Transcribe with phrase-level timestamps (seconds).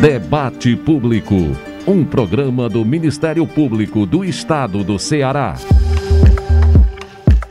[0.00, 1.34] Debate Público.
[1.86, 5.56] Um programa do Ministério Público do Estado do Ceará.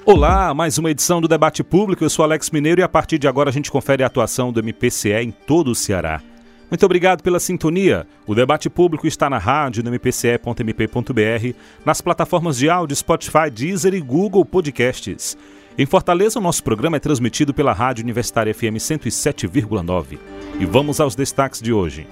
[0.06, 2.04] Olá, mais uma edição do Debate Público.
[2.04, 4.60] Eu sou Alex Mineiro e a partir de agora a gente confere a atuação do
[4.60, 6.22] MPCE em todo o Ceará.
[6.70, 8.06] Muito obrigado pela sintonia.
[8.28, 14.02] O debate público está na rádio, no mpce.mp.br, nas plataformas de áudio Spotify, Deezer e
[14.02, 15.36] Google Podcasts.
[15.78, 20.18] Em Fortaleza, o nosso programa é transmitido pela Rádio Universitária FM 107,9.
[20.58, 22.08] E vamos aos destaques de hoje.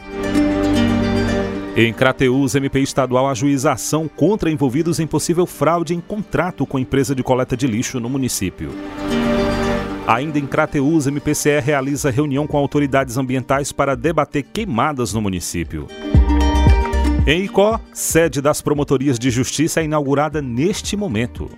[1.73, 7.15] Em Crateús, MP estadual ajuiza ação contra envolvidos em possível fraude em contrato com empresa
[7.15, 8.69] de coleta de lixo no município.
[10.05, 15.87] Ainda em Crateús, MPCE realiza reunião com autoridades ambientais para debater queimadas no município.
[17.25, 21.49] Em Icó, sede das promotorias de justiça é inaugurada neste momento.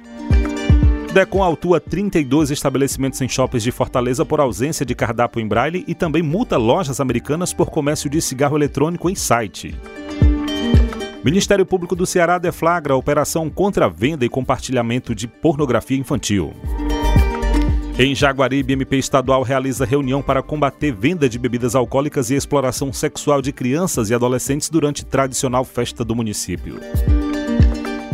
[1.15, 5.95] Decon autua 32 estabelecimentos em shoppings de Fortaleza por ausência de cardápio em braille e
[5.95, 9.73] também multa lojas americanas por comércio de cigarro eletrônico em site.
[11.23, 16.53] Ministério Público do Ceará deflagra a operação contra a venda e compartilhamento de pornografia infantil.
[17.97, 23.41] Em Jaguaribe, MP estadual realiza reunião para combater venda de bebidas alcoólicas e exploração sexual
[23.41, 26.77] de crianças e adolescentes durante tradicional festa do município.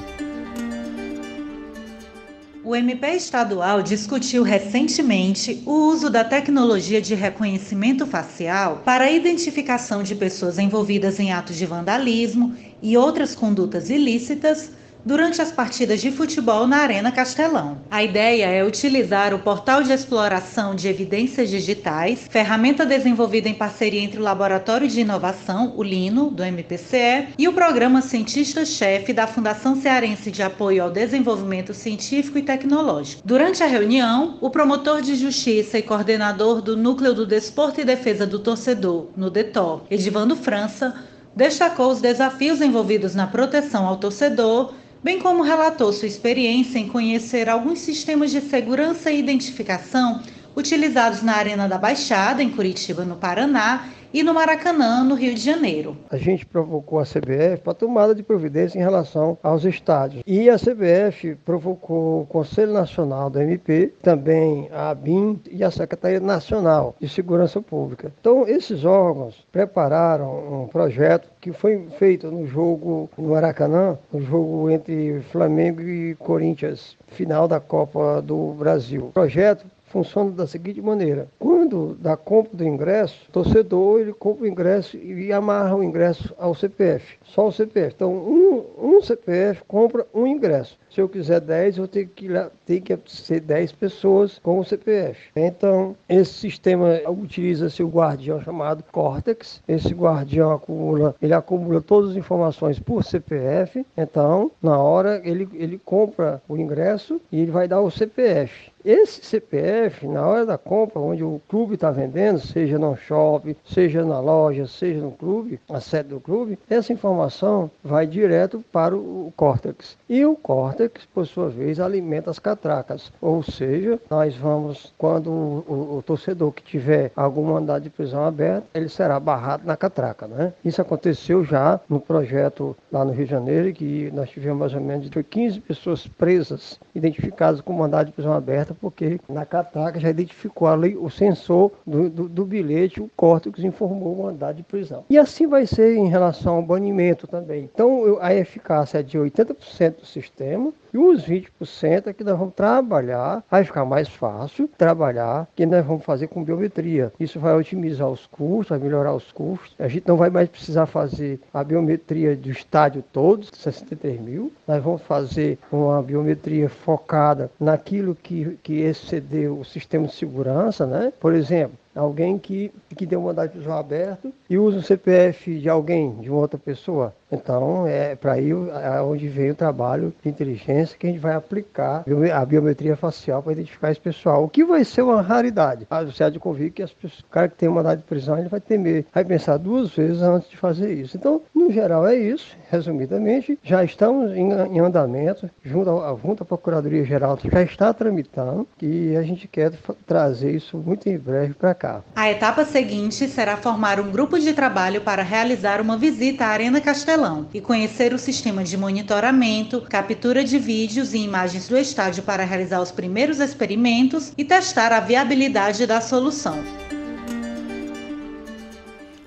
[2.64, 10.02] O MP estadual discutiu recentemente o uso da tecnologia de reconhecimento facial para a identificação
[10.02, 14.70] de pessoas envolvidas em atos de vandalismo e outras condutas ilícitas
[15.04, 17.78] durante as partidas de futebol na Arena Castelão.
[17.90, 24.00] A ideia é utilizar o portal de exploração de evidências digitais, ferramenta desenvolvida em parceria
[24.00, 29.76] entre o Laboratório de Inovação, o Lino, do MPCE, e o Programa Cientista-Chefe da Fundação
[29.76, 33.22] Cearense de Apoio ao Desenvolvimento Científico e Tecnológico.
[33.24, 38.26] Durante a reunião, o promotor de justiça e coordenador do Núcleo do Desporto e Defesa
[38.26, 40.94] do Torcedor, no DETOR, Edivando França,
[41.34, 44.72] destacou os desafios envolvidos na proteção ao torcedor
[45.04, 50.22] bem como relatou sua experiência em conhecer alguns sistemas de segurança e identificação
[50.56, 55.40] utilizados na Arena da Baixada, em Curitiba, no Paraná, e no Maracanã, no Rio de
[55.40, 55.96] Janeiro.
[56.08, 60.22] A gente provocou a CBF para tomada de providência em relação aos estádios.
[60.24, 66.20] E a CBF provocou o Conselho Nacional da MP, também a ABIN e a Secretaria
[66.20, 68.12] Nacional de Segurança Pública.
[68.20, 74.70] Então, esses órgãos prepararam um projeto que foi feito no jogo no Maracanã, no jogo
[74.70, 79.06] entre Flamengo e Corinthians, final da Copa do Brasil.
[79.06, 84.44] O projeto funciona da seguinte maneira: quando da compra do ingresso, o torcedor ele compra
[84.44, 87.94] o ingresso e amarra o ingresso ao CPF, só o CPF.
[87.94, 88.64] Então, um,
[88.96, 90.76] um CPF compra um ingresso.
[90.90, 92.28] Se eu quiser 10, eu tenho que,
[92.66, 95.30] tenho que ser 10 pessoas com o CPF.
[95.34, 99.60] Então, esse sistema utiliza-se o guardião chamado Cortex.
[99.66, 103.84] Esse guardião acumula, ele acumula todas as informações por CPF.
[103.96, 108.73] Então, na hora, ele, ele compra o ingresso e ele vai dar o CPF.
[108.84, 114.04] Esse CPF, na hora da compra, onde o clube está vendendo, seja no shopping, seja
[114.04, 119.32] na loja, seja no clube, a sede do clube, essa informação vai direto para o
[119.36, 119.96] córtex.
[120.06, 123.10] E o córtex, por sua vez, alimenta as catracas.
[123.22, 128.24] Ou seja, nós vamos, quando o, o, o torcedor que tiver algum mandado de prisão
[128.24, 130.26] aberto, ele será barrado na catraca.
[130.26, 130.52] Né?
[130.62, 134.80] Isso aconteceu já no projeto lá no Rio de Janeiro, que nós tivemos mais ou
[134.80, 140.68] menos 15 pessoas presas, identificadas com mandado de prisão aberta, porque na catraca já identificou
[140.68, 145.04] ali o sensor do, do, do bilhete, o córtex informou o mandado de prisão.
[145.08, 147.68] E assim vai ser em relação ao banimento também.
[147.72, 152.54] Então, a eficácia é de 80% do sistema e os 20% é que nós vamos
[152.54, 157.12] trabalhar, vai ficar mais fácil trabalhar, que nós vamos fazer com biometria.
[157.18, 159.74] Isso vai otimizar os custos, vai melhorar os custos.
[159.76, 164.52] A gente não vai mais precisar fazer a biometria do estádio todo, 63 mil.
[164.68, 171.12] Nós vamos fazer uma biometria focada naquilo que, que excedeu o sistema de segurança, né?
[171.18, 175.68] Por exemplo, alguém que, que deu mandado de prisão aberto e usa o CPF de
[175.68, 177.14] alguém, de uma outra pessoa.
[177.30, 181.34] Então, é para aí é onde vem o trabalho de inteligência que a gente vai
[181.34, 185.86] aplicar a biometria facial para identificar esse pessoal, o que vai ser uma raridade.
[185.90, 186.38] A você há de
[186.70, 189.56] que as pessoas, o cara que tem mandado de prisão, ele vai temer, vai pensar
[189.56, 191.16] duas vezes antes de fazer isso.
[191.16, 196.46] Então, no geral é isso, resumidamente, já estamos em, em andamento, junto, a, junto à
[196.46, 199.72] Procuradoria-Geral já está tramitando e a gente quer
[200.06, 201.83] trazer isso muito em breve para cá
[202.14, 206.80] A etapa seguinte será formar um grupo de trabalho para realizar uma visita à Arena
[206.80, 212.44] Castelão e conhecer o sistema de monitoramento, captura de vídeos e imagens do estádio para
[212.44, 216.62] realizar os primeiros experimentos e testar a viabilidade da solução.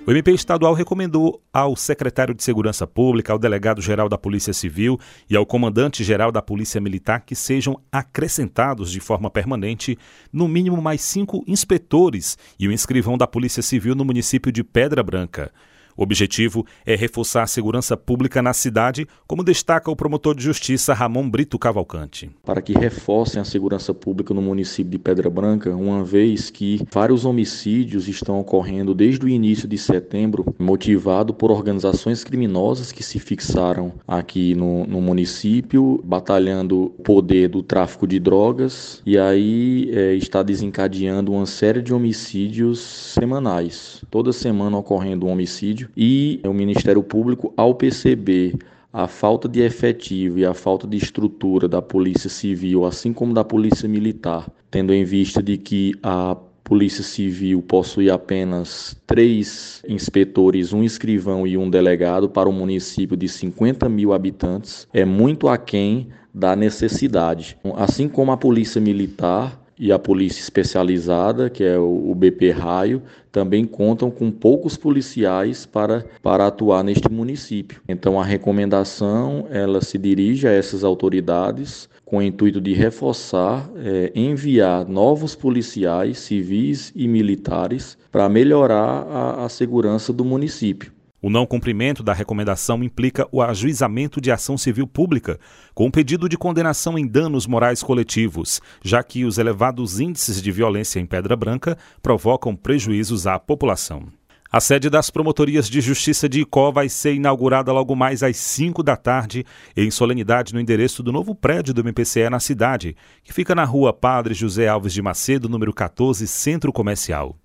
[0.08, 5.36] O MP estadual recomendou ao secretário de Segurança Pública, ao delegado-geral da Polícia Civil e
[5.36, 9.98] ao comandante-geral da Polícia Militar que sejam acrescentados de forma permanente
[10.32, 15.02] no mínimo mais cinco inspetores e o inscrivão da Polícia Civil no município de Pedra
[15.02, 15.52] Branca.
[15.98, 20.94] O objetivo é reforçar a segurança pública na cidade, como destaca o promotor de justiça
[20.94, 22.30] Ramon Brito Cavalcante.
[22.44, 27.24] Para que reforcem a segurança pública no município de Pedra Branca, uma vez que vários
[27.24, 33.92] homicídios estão ocorrendo desde o início de setembro, motivado por organizações criminosas que se fixaram
[34.06, 40.44] aqui no, no município, batalhando o poder do tráfico de drogas, e aí é, está
[40.44, 44.04] desencadeando uma série de homicídios semanais.
[44.08, 48.54] Toda semana ocorrendo um homicídio e o Ministério Público, ao perceber
[48.92, 53.44] a falta de efetivo e a falta de estrutura da Polícia Civil, assim como da
[53.44, 60.84] Polícia Militar, tendo em vista de que a Polícia Civil possui apenas três inspetores, um
[60.84, 66.54] escrivão e um delegado para um município de 50 mil habitantes, é muito aquém da
[66.54, 67.56] necessidade.
[67.74, 73.64] Assim como a Polícia Militar e a polícia especializada, que é o BP Raio, também
[73.64, 77.80] contam com poucos policiais para, para atuar neste município.
[77.88, 84.10] Então a recomendação ela se dirige a essas autoridades com o intuito de reforçar, é,
[84.14, 90.97] enviar novos policiais civis e militares para melhorar a, a segurança do município.
[91.20, 95.40] O não cumprimento da recomendação implica o ajuizamento de ação civil pública,
[95.74, 101.00] com pedido de condenação em danos morais coletivos, já que os elevados índices de violência
[101.00, 104.06] em Pedra Branca provocam prejuízos à população.
[104.50, 108.82] A sede das promotorias de justiça de Icó vai ser inaugurada logo mais às 5
[108.82, 109.44] da tarde,
[109.76, 113.92] em solenidade no endereço do novo prédio do MPCE na cidade, que fica na rua
[113.92, 117.36] Padre José Alves de Macedo, número 14, Centro Comercial.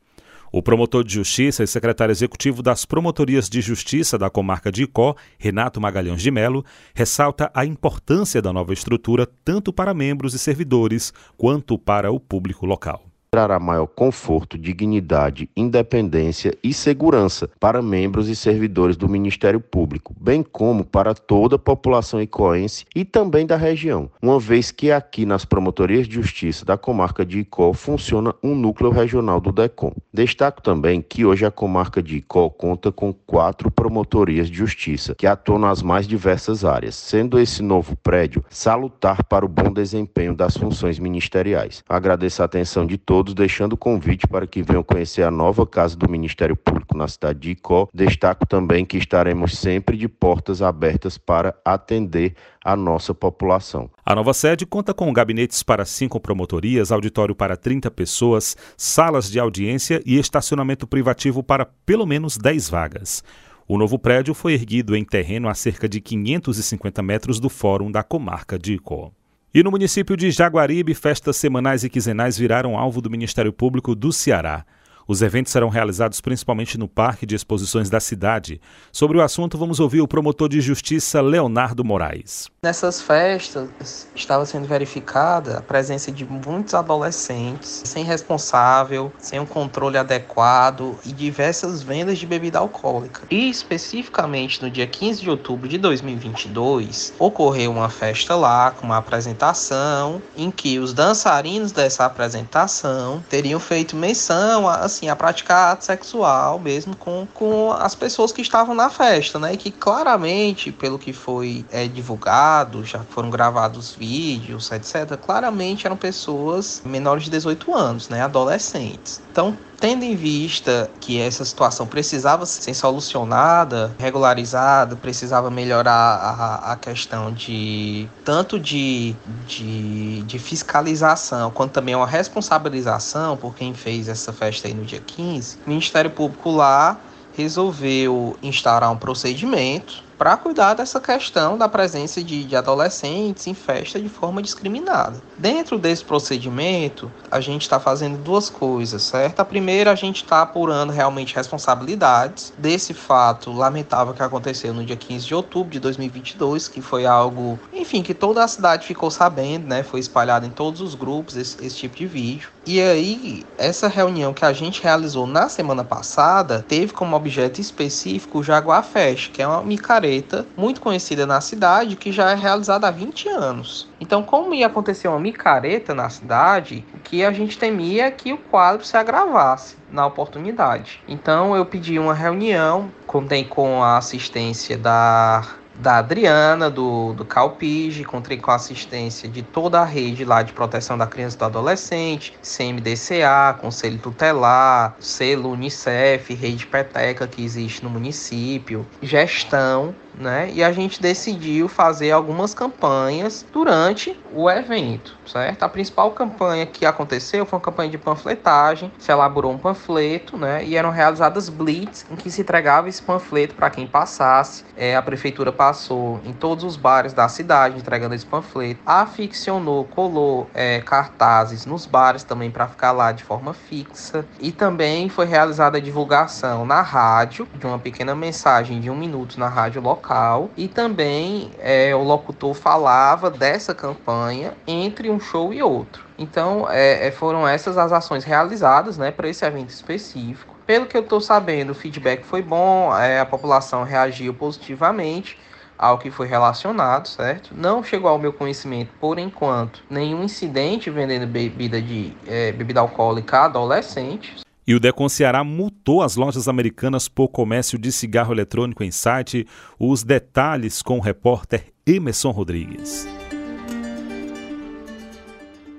[0.56, 5.16] O promotor de justiça e secretário executivo das promotorias de justiça da comarca de Icó,
[5.40, 11.12] Renato Magalhães de Melo, ressalta a importância da nova estrutura tanto para membros e servidores
[11.36, 18.36] quanto para o público local trará maior conforto, dignidade, independência e segurança para membros e
[18.36, 24.08] servidores do Ministério Público, bem como para toda a população icoense e também da região,
[24.22, 28.92] uma vez que aqui nas promotorias de justiça da comarca de Icó funciona um núcleo
[28.92, 29.94] regional do DECOM.
[30.14, 35.26] Destaco também que hoje a comarca de Icó conta com quatro promotorias de justiça que
[35.26, 40.56] atuam nas mais diversas áreas, sendo esse novo prédio salutar para o bom desempenho das
[40.56, 41.84] funções ministeriais.
[41.90, 45.66] Agradeço a atenção de todos todos, deixando o convite para que venham conhecer a nova
[45.66, 47.88] casa do Ministério Público na cidade de Icó.
[47.94, 53.90] Destaco também que estaremos sempre de portas abertas para atender a nossa população.
[54.06, 59.40] A nova sede conta com gabinetes para cinco promotorias, auditório para 30 pessoas, salas de
[59.40, 63.24] audiência e estacionamento privativo para pelo menos 10 vagas.
[63.66, 68.04] O novo prédio foi erguido em terreno a cerca de 550 metros do Fórum da
[68.04, 69.12] Comarca de Icó.
[69.56, 74.12] E no município de Jaguaribe, festas semanais e quinzenais viraram alvo do Ministério Público do
[74.12, 74.66] Ceará.
[75.08, 78.62] Os eventos serão realizados principalmente no Parque de Exposições da cidade.
[78.92, 82.50] Sobre o assunto, vamos ouvir o promotor de justiça Leonardo Moraes.
[82.64, 89.98] Nessas festas estava sendo verificada a presença de muitos adolescentes sem responsável, sem um controle
[89.98, 93.24] adequado e diversas vendas de bebida alcoólica.
[93.30, 98.98] E especificamente no dia 15 de outubro de 2022, ocorreu uma festa lá com uma
[98.98, 105.86] apresentação em que os dançarinos dessa apresentação teriam feito menção a assim, a praticar ato
[105.86, 109.54] sexual mesmo com, com as pessoas que estavam na festa, né?
[109.54, 115.98] E que claramente, pelo que foi é, divulgado, já foram gravados vídeos, etc., claramente eram
[115.98, 118.22] pessoas menores de 18 anos, né?
[118.22, 119.22] Adolescentes.
[119.32, 126.76] Então, tendo em vista que essa situação precisava ser solucionada, regularizada, precisava melhorar a, a
[126.78, 129.14] questão de tanto de,
[129.46, 135.02] de, de, fiscalização quanto também uma responsabilização por quem fez essa festa aí no dia
[135.06, 136.98] 15, o Ministério Público lá
[137.36, 144.00] resolveu instaurar um procedimento para cuidar dessa questão da presença de, de, adolescentes em festa
[144.00, 145.22] de forma discriminada.
[145.38, 149.40] Dentro desse procedimento, a gente está fazendo duas coisas, certo?
[149.40, 154.96] A primeira, a gente está apurando realmente responsabilidades desse fato lamentável que aconteceu no dia
[154.96, 159.68] 15 de outubro de 2022, que foi algo, enfim, que toda a cidade ficou sabendo,
[159.68, 159.84] né?
[159.84, 162.50] Foi espalhado em todos os grupos esse, esse tipo de vídeo.
[162.66, 168.40] E aí, essa reunião que a gente realizou na semana passada teve como objeto específico
[168.40, 172.88] o Jaguar Fest, que é uma micareta muito conhecida na cidade que já é realizada
[172.88, 173.90] há 20 anos.
[174.00, 178.86] Então, como ia acontecer uma micareta na cidade, que a gente temia que o quadro
[178.86, 181.02] se agravasse na oportunidade.
[181.08, 185.44] Então, eu pedi uma reunião, contei com a assistência da
[185.76, 190.54] da Adriana, do, do Calpige, contei com a assistência de toda a rede lá de
[190.54, 197.84] proteção da criança e do adolescente, CMDCA, Conselho Tutelar, selo Unicef, rede Peteca que existe
[197.84, 200.50] no município, gestão né?
[200.54, 205.64] E a gente decidiu fazer algumas campanhas durante o evento, certo?
[205.64, 210.64] A principal campanha que aconteceu foi uma campanha de panfletagem, se elaborou um panfleto, né?
[210.64, 214.64] E eram realizadas blitz em que se entregava esse panfleto para quem passasse.
[214.76, 220.50] É, a prefeitura passou em todos os bares da cidade entregando esse panfleto, aficionou, colou
[220.54, 225.78] é, cartazes nos bares também para ficar lá de forma fixa e também foi realizada
[225.78, 230.52] a divulgação na rádio de uma pequena mensagem de um minuto na rádio local local
[230.58, 236.04] e também é, o locutor falava dessa campanha entre um show e outro.
[236.18, 240.54] Então é, é foram essas as ações realizadas né, para esse evento específico.
[240.68, 245.38] Pelo que eu estou sabendo, o feedback foi bom, é, a população reagiu positivamente
[245.78, 247.50] ao que foi relacionado, certo?
[247.54, 253.40] Não chegou ao meu conhecimento, por enquanto, nenhum incidente vendendo bebida de é, bebida alcoólica
[253.40, 254.44] adolescentes.
[254.66, 259.46] E o Decon Ceará multou as lojas americanas por comércio de cigarro eletrônico em site.
[259.78, 263.06] Os detalhes com o repórter Emerson Rodrigues.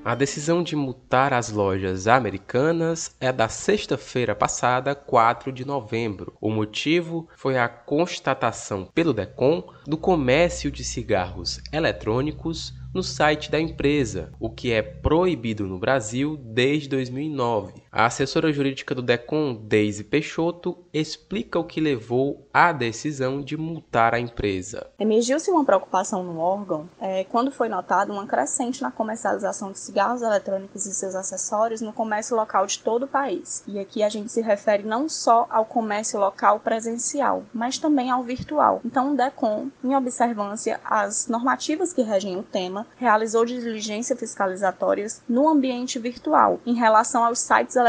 [0.04, 6.36] A decisão de multar as lojas americanas é da sexta-feira passada, 4 de novembro.
[6.38, 13.58] O motivo foi a constatação pelo DECOM do comércio de cigarros eletrônicos no site da
[13.58, 17.83] empresa, o que é proibido no Brasil desde 2009.
[17.96, 24.12] A assessora jurídica do DECOM, Deise Peixoto, explica o que levou à decisão de multar
[24.12, 24.88] a empresa.
[24.98, 30.22] Emergiu-se uma preocupação no órgão é, quando foi notado uma crescente na comercialização de cigarros
[30.22, 33.62] eletrônicos e seus acessórios no comércio local de todo o país.
[33.68, 38.24] E aqui a gente se refere não só ao comércio local presencial, mas também ao
[38.24, 38.80] virtual.
[38.84, 45.48] Então, o DECOM, em observância às normativas que regem o tema, realizou diligências fiscalizatórias no
[45.48, 47.83] ambiente virtual em relação aos sites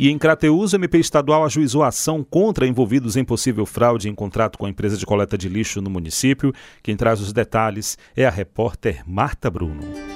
[0.01, 4.58] E em Crateus, o MP estadual ajuizou ação contra envolvidos em possível fraude em contrato
[4.58, 6.51] com a empresa de coleta de lixo no município.
[6.81, 10.11] Quem traz os detalhes é a repórter Marta Bruno.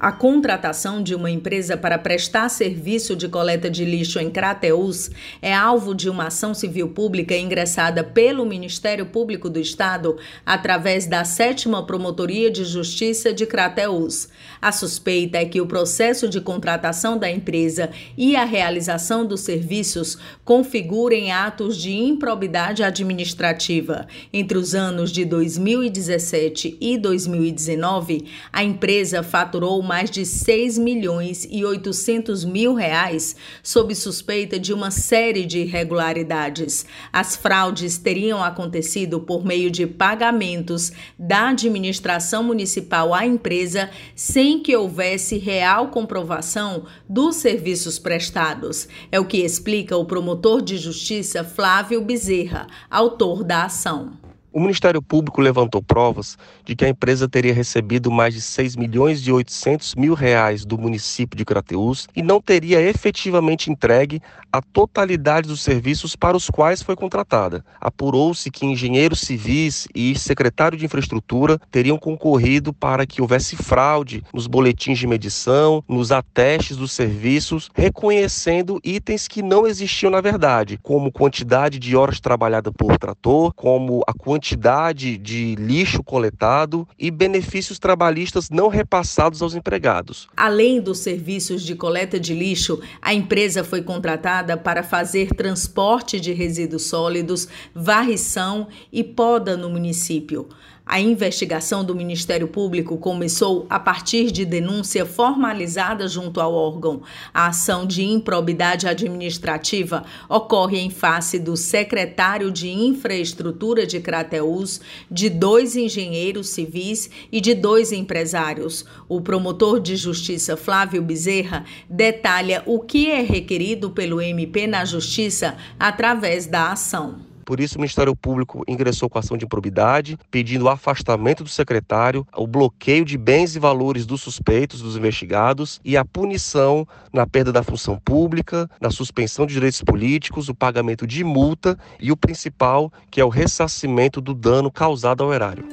[0.00, 5.10] A contratação de uma empresa para prestar serviço de coleta de lixo em Crateús
[5.42, 11.24] é alvo de uma ação civil pública ingressada pelo Ministério Público do Estado através da
[11.24, 14.28] sétima Promotoria de Justiça de Crateús.
[14.62, 20.16] A suspeita é que o processo de contratação da empresa e a realização dos serviços
[20.44, 24.06] configurem atos de improbidade administrativa.
[24.32, 31.64] Entre os anos de 2017 e 2019, a empresa faturou mais de 6 milhões e
[31.64, 36.84] 800 mil reais sob suspeita de uma série de irregularidades.
[37.10, 44.76] As fraudes teriam acontecido por meio de pagamentos da administração municipal à empresa sem que
[44.76, 48.86] houvesse real comprovação dos serviços prestados.
[49.10, 54.27] É o que explica o promotor de justiça Flávio Bezerra, autor da ação.
[54.50, 59.20] O Ministério Público levantou provas de que a empresa teria recebido mais de 6 milhões
[59.20, 65.48] e 800 mil reais do município de Crateús e não teria efetivamente entregue a totalidade
[65.48, 67.62] dos serviços para os quais foi contratada.
[67.78, 74.46] Apurou-se que engenheiros civis e secretário de infraestrutura teriam concorrido para que houvesse fraude nos
[74.46, 81.12] boletins de medição, nos atestes dos serviços, reconhecendo itens que não existiam na verdade, como
[81.12, 87.76] quantidade de horas trabalhadas por trator, como a quantidade quantidade de lixo coletado e benefícios
[87.76, 90.28] trabalhistas não repassados aos empregados.
[90.36, 96.32] Além dos serviços de coleta de lixo, a empresa foi contratada para fazer transporte de
[96.32, 100.48] resíduos sólidos, varrição e poda no município.
[100.90, 107.02] A investigação do Ministério Público começou a partir de denúncia formalizada junto ao órgão.
[107.32, 115.28] A ação de improbidade administrativa ocorre em face do secretário de Infraestrutura de Crateús, de
[115.28, 118.86] dois engenheiros civis e de dois empresários.
[119.06, 125.54] O promotor de justiça Flávio Bezerra detalha o que é requerido pelo MP na Justiça
[125.78, 127.27] através da ação.
[127.48, 132.26] Por isso, o Ministério Público ingressou com ação de improbidade, pedindo o afastamento do secretário,
[132.36, 137.50] o bloqueio de bens e valores dos suspeitos, dos investigados e a punição na perda
[137.50, 142.92] da função pública, na suspensão de direitos políticos, o pagamento de multa e o principal,
[143.10, 145.64] que é o ressarcimento do dano causado ao erário.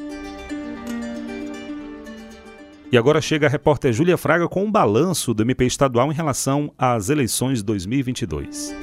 [2.90, 6.72] E agora chega a repórter Júlia Fraga com um balanço do MP estadual em relação
[6.78, 8.74] às eleições 2022.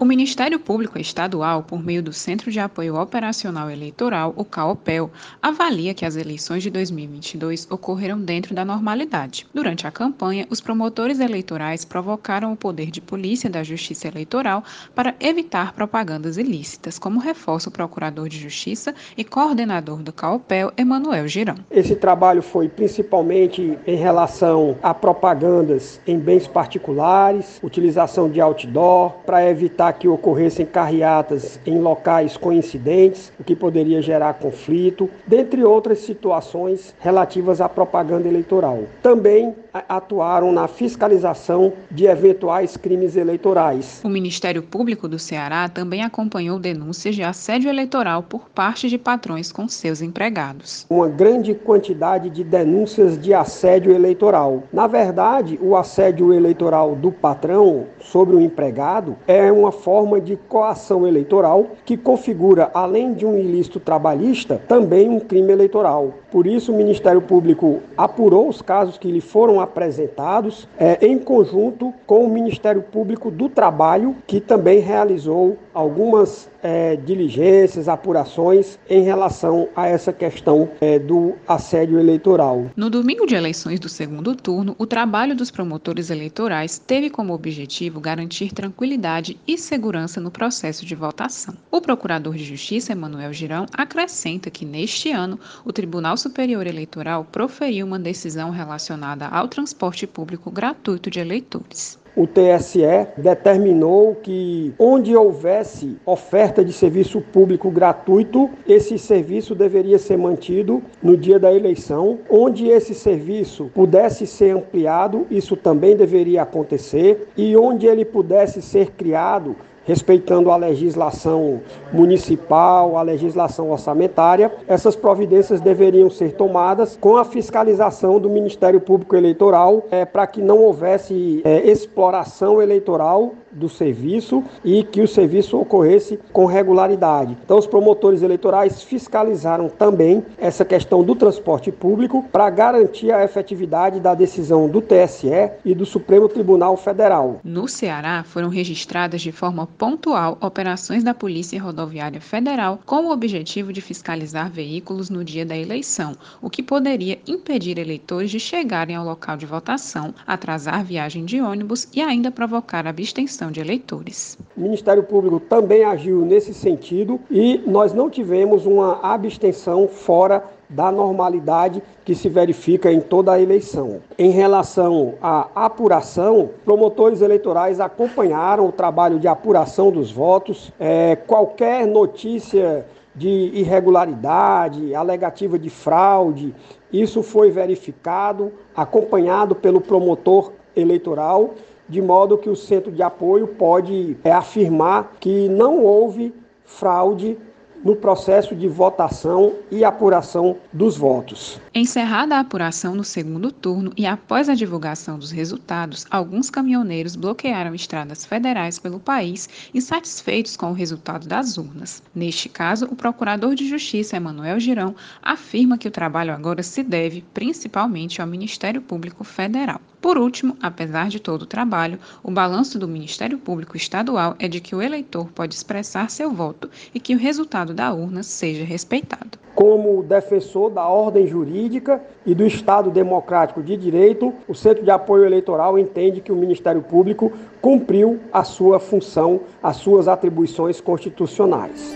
[0.00, 5.10] O Ministério Público Estadual, por meio do Centro de Apoio Operacional Eleitoral, o CAOPEL,
[5.42, 9.46] avalia que as eleições de 2022 ocorreram dentro da normalidade.
[9.52, 15.14] Durante a campanha, os promotores eleitorais provocaram o poder de polícia da Justiça Eleitoral para
[15.20, 21.56] evitar propagandas ilícitas, como reforça o Procurador de Justiça e coordenador do CAOPEL, Emanuel Girão.
[21.70, 29.46] Esse trabalho foi principalmente em relação a propagandas em bens particulares, utilização de outdoor para
[29.46, 36.94] evitar que ocorressem carreatas em locais coincidentes, o que poderia gerar conflito, dentre outras situações
[37.00, 38.80] relativas à propaganda eleitoral.
[39.02, 39.54] Também
[39.88, 44.00] atuaram na fiscalização de eventuais crimes eleitorais.
[44.04, 49.52] O Ministério Público do Ceará também acompanhou denúncias de assédio eleitoral por parte de patrões
[49.52, 50.86] com seus empregados.
[50.90, 54.62] Uma grande quantidade de denúncias de assédio eleitoral.
[54.72, 61.06] Na verdade, o assédio eleitoral do patrão sobre o empregado é uma forma de coação
[61.06, 66.14] eleitoral que configura, além de um ilícito trabalhista, também um crime eleitoral.
[66.30, 71.92] Por isso, o Ministério Público apurou os casos que lhe foram apresentados é, em conjunto
[72.06, 79.68] com o Ministério Público do Trabalho, que também realizou algumas é, diligências, apurações em relação
[79.74, 82.66] a essa questão é, do assédio eleitoral.
[82.76, 88.00] No domingo de eleições do segundo turno, o trabalho dos promotores eleitorais teve como objetivo
[88.00, 91.54] garantir tranquilidade e segurança no processo de votação.
[91.70, 97.86] O procurador de Justiça, Emanuel Girão, acrescenta que neste ano o Tribunal Superior Eleitoral proferiu
[97.86, 105.96] uma decisão relacionada ao transporte público gratuito de eleitores o TSE determinou que onde houvesse
[106.04, 112.18] oferta de serviço público gratuito, esse serviço deveria ser mantido no dia da eleição.
[112.28, 117.28] Onde esse serviço pudesse ser ampliado, isso também deveria acontecer.
[117.36, 121.60] E onde ele pudesse ser criado, respeitando a legislação
[121.92, 129.16] municipal, a legislação orçamentária, essas providências deveriam ser tomadas com a fiscalização do Ministério Público
[129.16, 135.58] Eleitoral é, para que não houvesse é, exploração eleitoral do serviço e que o serviço
[135.58, 137.36] ocorresse com regularidade.
[137.44, 144.00] Então, os promotores eleitorais fiscalizaram também essa questão do transporte público para garantir a efetividade
[144.00, 147.40] da decisão do TSE e do Supremo Tribunal Federal.
[147.42, 153.72] No Ceará, foram registradas de forma pontual operações da Polícia Rodoviária Federal com o objetivo
[153.72, 159.04] de fiscalizar veículos no dia da eleição, o que poderia impedir eleitores de chegarem ao
[159.04, 164.36] local de votação, atrasar viagem de ônibus e ainda provocar abstenção de eleitores.
[164.56, 170.90] O Ministério Público também agiu nesse sentido e nós não tivemos uma abstenção fora da
[170.90, 174.00] normalidade que se verifica em toda a eleição.
[174.18, 180.72] Em relação à apuração, promotores eleitorais acompanharam o trabalho de apuração dos votos.
[180.78, 186.54] É, qualquer notícia de irregularidade, alegativa de fraude,
[186.92, 191.54] isso foi verificado, acompanhado pelo promotor eleitoral
[191.90, 196.32] de modo que o centro de apoio pode é, afirmar que não houve
[196.64, 197.36] fraude
[197.84, 201.60] no processo de votação e apuração dos votos.
[201.72, 207.72] Encerrada a apuração no segundo turno e após a divulgação dos resultados, alguns caminhoneiros bloquearam
[207.76, 212.02] estradas federais pelo país, insatisfeitos com o resultado das urnas.
[212.12, 217.24] Neste caso, o procurador de Justiça, Emanuel Girão, afirma que o trabalho agora se deve
[217.32, 219.80] principalmente ao Ministério Público Federal.
[220.00, 224.60] Por último, apesar de todo o trabalho, o balanço do Ministério Público Estadual é de
[224.60, 229.38] que o eleitor pode expressar seu voto e que o resultado da urna seja respeitado.
[229.60, 235.26] Como defensor da ordem jurídica e do Estado democrático de direito, o Centro de Apoio
[235.26, 241.94] Eleitoral entende que o Ministério Público cumpriu a sua função, as suas atribuições constitucionais.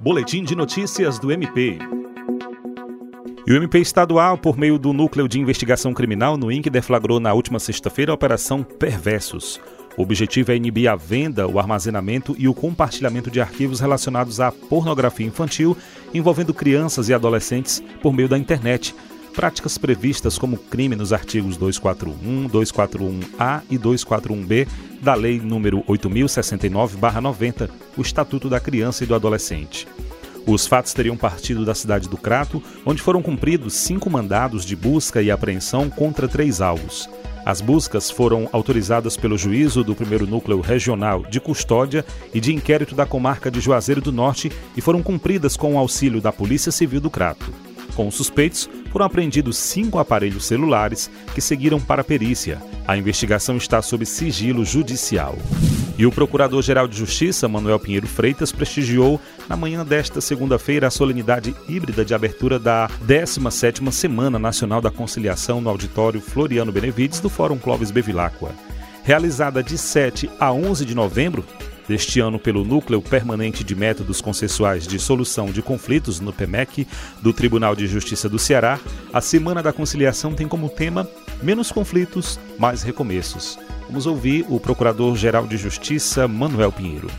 [0.00, 1.78] Boletim de Notícias do MP.
[3.46, 7.34] E o MP estadual, por meio do Núcleo de Investigação Criminal no INC, deflagrou na
[7.34, 9.60] última sexta-feira a Operação Perversos.
[9.96, 14.50] O objetivo é inibir a venda, o armazenamento e o compartilhamento de arquivos relacionados à
[14.50, 15.76] pornografia infantil
[16.14, 18.94] envolvendo crianças e adolescentes por meio da internet,
[19.34, 24.66] práticas previstas como crime nos artigos 241, 241A e 241B
[25.00, 29.86] da Lei nº 8069/90, o Estatuto da Criança e do Adolescente.
[30.46, 35.22] Os fatos teriam partido da cidade do Crato, onde foram cumpridos cinco mandados de busca
[35.22, 37.08] e apreensão contra três alvos.
[37.44, 42.94] As buscas foram autorizadas pelo juízo do primeiro núcleo regional de custódia e de inquérito
[42.94, 47.00] da comarca de Juazeiro do Norte e foram cumpridas com o auxílio da Polícia Civil
[47.00, 47.52] do Crato.
[47.96, 52.62] Com os suspeitos, foram apreendidos cinco aparelhos celulares que seguiram para a perícia.
[52.86, 55.36] A investigação está sob sigilo judicial.
[55.96, 61.54] E o Procurador-Geral de Justiça, Manuel Pinheiro Freitas, prestigiou na manhã desta segunda-feira a solenidade
[61.66, 67.58] híbrida de abertura da 17ª Semana Nacional da Conciliação no auditório Floriano Benevides do Fórum
[67.58, 68.50] Clóvis Bevilacqua.
[69.04, 71.44] Realizada de 7 a 11 de novembro,
[71.92, 76.88] deste ano pelo Núcleo Permanente de Métodos Consensuais de Solução de Conflitos, no PEMEC,
[77.20, 78.80] do Tribunal de Justiça do Ceará,
[79.12, 81.06] a Semana da Conciliação tem como tema
[81.42, 83.58] Menos conflitos, mais recomeços.
[83.88, 87.10] Vamos ouvir o Procurador-Geral de Justiça, Manuel Pinheiro.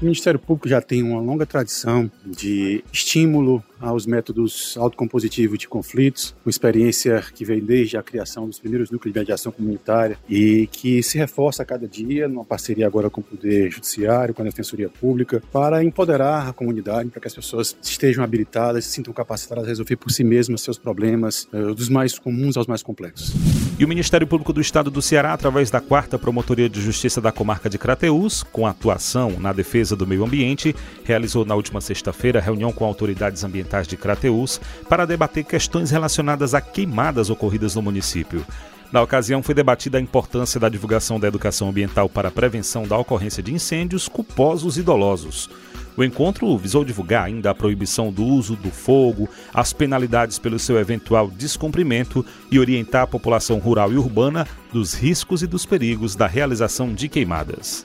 [0.00, 6.34] O Ministério Público já tem uma longa tradição de estímulo aos métodos autocompositivos de conflitos,
[6.44, 11.02] uma experiência que vem desde a criação dos primeiros núcleos de mediação comunitária e que
[11.02, 14.88] se reforça a cada dia numa parceria agora com o Poder Judiciário, com a Defensoria
[14.88, 19.68] Pública, para empoderar a comunidade, para que as pessoas estejam habilitadas, se sintam capacitadas a
[19.68, 23.34] resolver por si mesmas seus problemas, eh, dos mais comuns aos mais complexos.
[23.78, 27.32] E o Ministério Público do Estado do Ceará, através da quarta Promotoria de Justiça da
[27.32, 29.52] Comarca de Crateús, com atuação na
[29.90, 30.74] defesa do meio ambiente,
[31.04, 36.60] realizou na última sexta-feira reunião com autoridades ambientais de Crateús para debater questões relacionadas a
[36.60, 38.44] queimadas ocorridas no município.
[38.92, 42.98] Na ocasião, foi debatida a importância da divulgação da educação ambiental para a prevenção da
[42.98, 45.48] ocorrência de incêndios culposos e dolosos.
[45.96, 50.78] O encontro visou divulgar ainda a proibição do uso do fogo, as penalidades pelo seu
[50.78, 56.26] eventual descumprimento e orientar a população rural e urbana dos riscos e dos perigos da
[56.26, 57.84] realização de queimadas.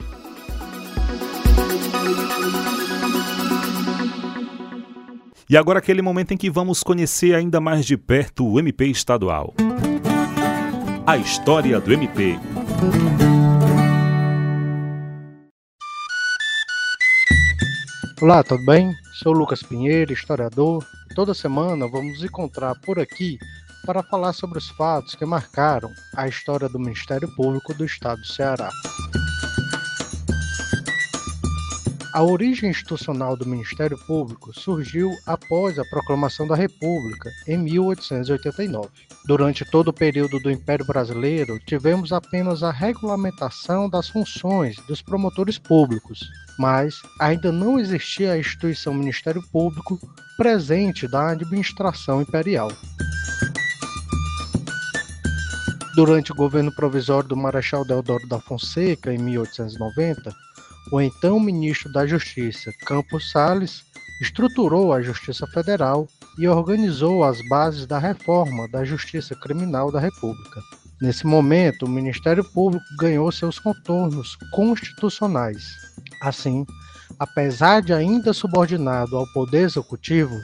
[5.48, 9.54] E agora aquele momento em que vamos conhecer ainda mais de perto o MP estadual.
[11.06, 12.36] A história do MP.
[18.20, 18.92] Olá, tudo bem?
[19.22, 20.84] Sou Lucas Pinheiro, historiador.
[21.14, 23.38] Toda semana vamos nos encontrar por aqui
[23.86, 28.26] para falar sobre os fatos que marcaram a história do Ministério Público do Estado do
[28.26, 28.68] Ceará.
[32.16, 38.88] A origem institucional do Ministério Público surgiu após a proclamação da República, em 1889.
[39.26, 45.58] Durante todo o período do Império Brasileiro, tivemos apenas a regulamentação das funções dos promotores
[45.58, 46.26] públicos,
[46.58, 49.98] mas ainda não existia a instituição Ministério Público
[50.38, 52.72] presente da administração imperial.
[55.94, 60.45] Durante o governo provisório do Marechal Deodoro da Fonseca, em 1890,
[60.90, 63.84] o então ministro da Justiça, Campos Salles,
[64.20, 70.60] estruturou a Justiça Federal e organizou as bases da reforma da Justiça Criminal da República.
[71.00, 75.66] Nesse momento, o Ministério Público ganhou seus contornos constitucionais.
[76.22, 76.64] Assim,
[77.18, 80.34] apesar de ainda subordinado ao Poder Executivo,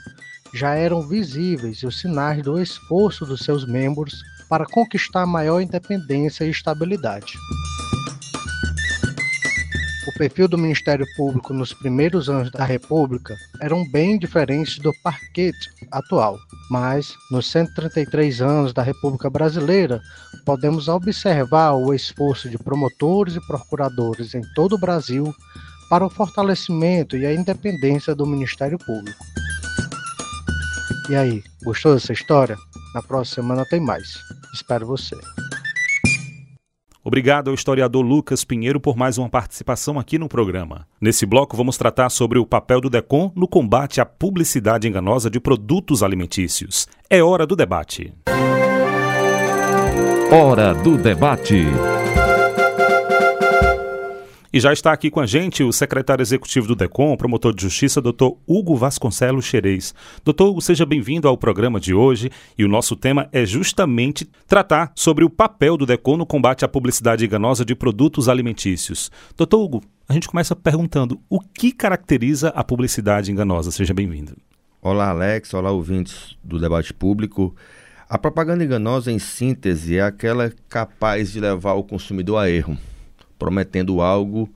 [0.53, 6.51] já eram visíveis os sinais do esforço dos seus membros para conquistar maior independência e
[6.51, 7.33] estabilidade.
[10.05, 15.69] O perfil do Ministério Público nos primeiros anos da República eram bem diferentes do parquete
[15.89, 16.37] atual,
[16.69, 20.01] mas nos 133 anos da República Brasileira,
[20.45, 25.33] podemos observar o esforço de promotores e procuradores em todo o Brasil
[25.89, 29.23] para o fortalecimento e a independência do Ministério Público.
[31.09, 32.57] E aí, gostou dessa história?
[32.93, 34.17] Na próxima semana tem mais.
[34.53, 35.15] Espero você.
[37.03, 40.87] Obrigado ao historiador Lucas Pinheiro por mais uma participação aqui no programa.
[41.01, 45.39] Nesse bloco, vamos tratar sobre o papel do DECOM no combate à publicidade enganosa de
[45.39, 46.87] produtos alimentícios.
[47.09, 48.13] É hora do debate.
[50.31, 51.65] Hora do debate.
[54.55, 57.99] E já está aqui com a gente o secretário executivo do DECOM, promotor de justiça,
[57.99, 59.95] doutor Hugo Vasconcelos Xerez.
[60.23, 64.91] Doutor Hugo, seja bem-vindo ao programa de hoje e o nosso tema é justamente tratar
[64.93, 69.09] sobre o papel do DECOM no combate à publicidade enganosa de produtos alimentícios.
[69.35, 73.71] Doutor Hugo, a gente começa perguntando o que caracteriza a publicidade enganosa?
[73.71, 74.37] Seja bem-vindo.
[74.79, 75.51] Olá, Alex.
[75.55, 77.55] Olá, ouvintes do debate público.
[78.07, 82.77] A propaganda enganosa, em síntese, é aquela capaz de levar o consumidor a erro
[83.43, 84.49] prometendo algo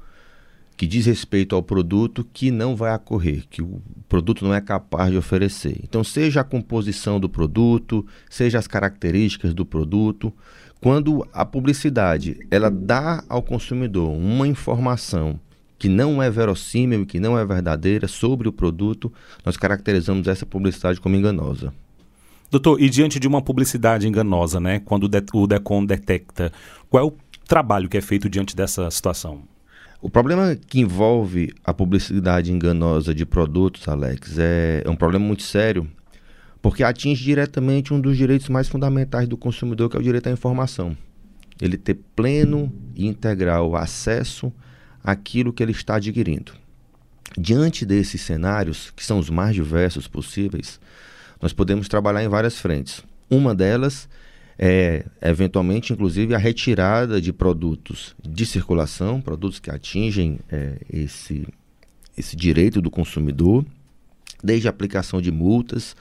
[0.78, 5.12] que diz respeito ao produto que não vai ocorrer, que o produto não é capaz
[5.12, 5.78] de oferecer.
[5.84, 10.32] Então, seja a composição do produto, seja as características do produto,
[10.80, 15.38] quando a publicidade ela dá ao consumidor uma informação
[15.78, 19.12] que não é verossímil que não é verdadeira sobre o produto,
[19.44, 21.74] nós caracterizamos essa publicidade como enganosa.
[22.50, 26.50] Doutor, e diante de uma publicidade enganosa, né, quando o DECON detecta,
[26.90, 27.12] qual é o
[27.48, 29.44] trabalho que é feito diante dessa situação?
[30.00, 35.42] O problema que envolve a publicidade enganosa de produtos, Alex, é, é um problema muito
[35.42, 35.90] sério,
[36.62, 40.32] porque atinge diretamente um dos direitos mais fundamentais do consumidor, que é o direito à
[40.32, 40.96] informação.
[41.60, 44.54] Ele ter pleno e integral acesso
[45.04, 46.52] àquilo que ele está adquirindo.
[47.36, 50.80] Diante desses cenários, que são os mais diversos possíveis,
[51.42, 53.04] nós podemos trabalhar em várias frentes.
[53.30, 54.08] Uma delas
[54.60, 61.48] é, eventualmente, inclusive, a retirada de produtos de circulação, produtos que atingem é, esse,
[62.18, 63.64] esse direito do consumidor,
[64.44, 65.96] desde a aplicação de multas,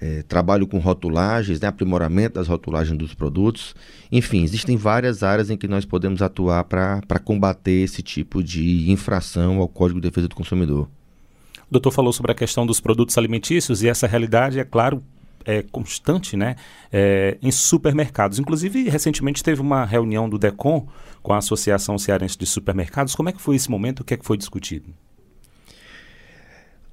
[0.00, 3.74] é, trabalho com rotulagens, né, aprimoramento das rotulagens dos produtos.
[4.12, 9.58] Enfim, existem várias áreas em que nós podemos atuar para combater esse tipo de infração
[9.58, 10.88] ao Código de Defesa do Consumidor.
[11.68, 15.02] O doutor falou sobre a questão dos produtos alimentícios e essa realidade, é claro,
[15.46, 16.56] é, constante né,
[16.92, 18.38] é, em supermercados.
[18.38, 20.86] Inclusive, recentemente teve uma reunião do DECOM
[21.22, 23.14] com a Associação Cearense de Supermercados.
[23.14, 24.00] Como é que foi esse momento?
[24.00, 24.92] O que é que foi discutido?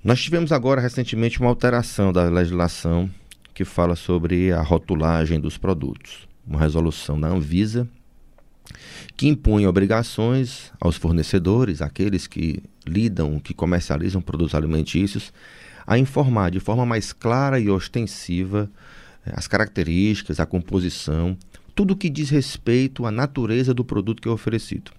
[0.04, 3.10] Nós tivemos agora recentemente uma alteração da legislação
[3.54, 6.28] que fala sobre a rotulagem dos produtos.
[6.46, 7.90] Uma resolução da Anvisa
[9.16, 15.32] que impõe obrigações aos fornecedores, aqueles que lidam, que comercializam produtos alimentícios,
[15.86, 18.70] a informar de forma mais clara e ostensiva
[19.26, 21.38] eh, as características, a composição,
[21.76, 24.92] tudo que diz respeito à natureza do produto que é oferecido.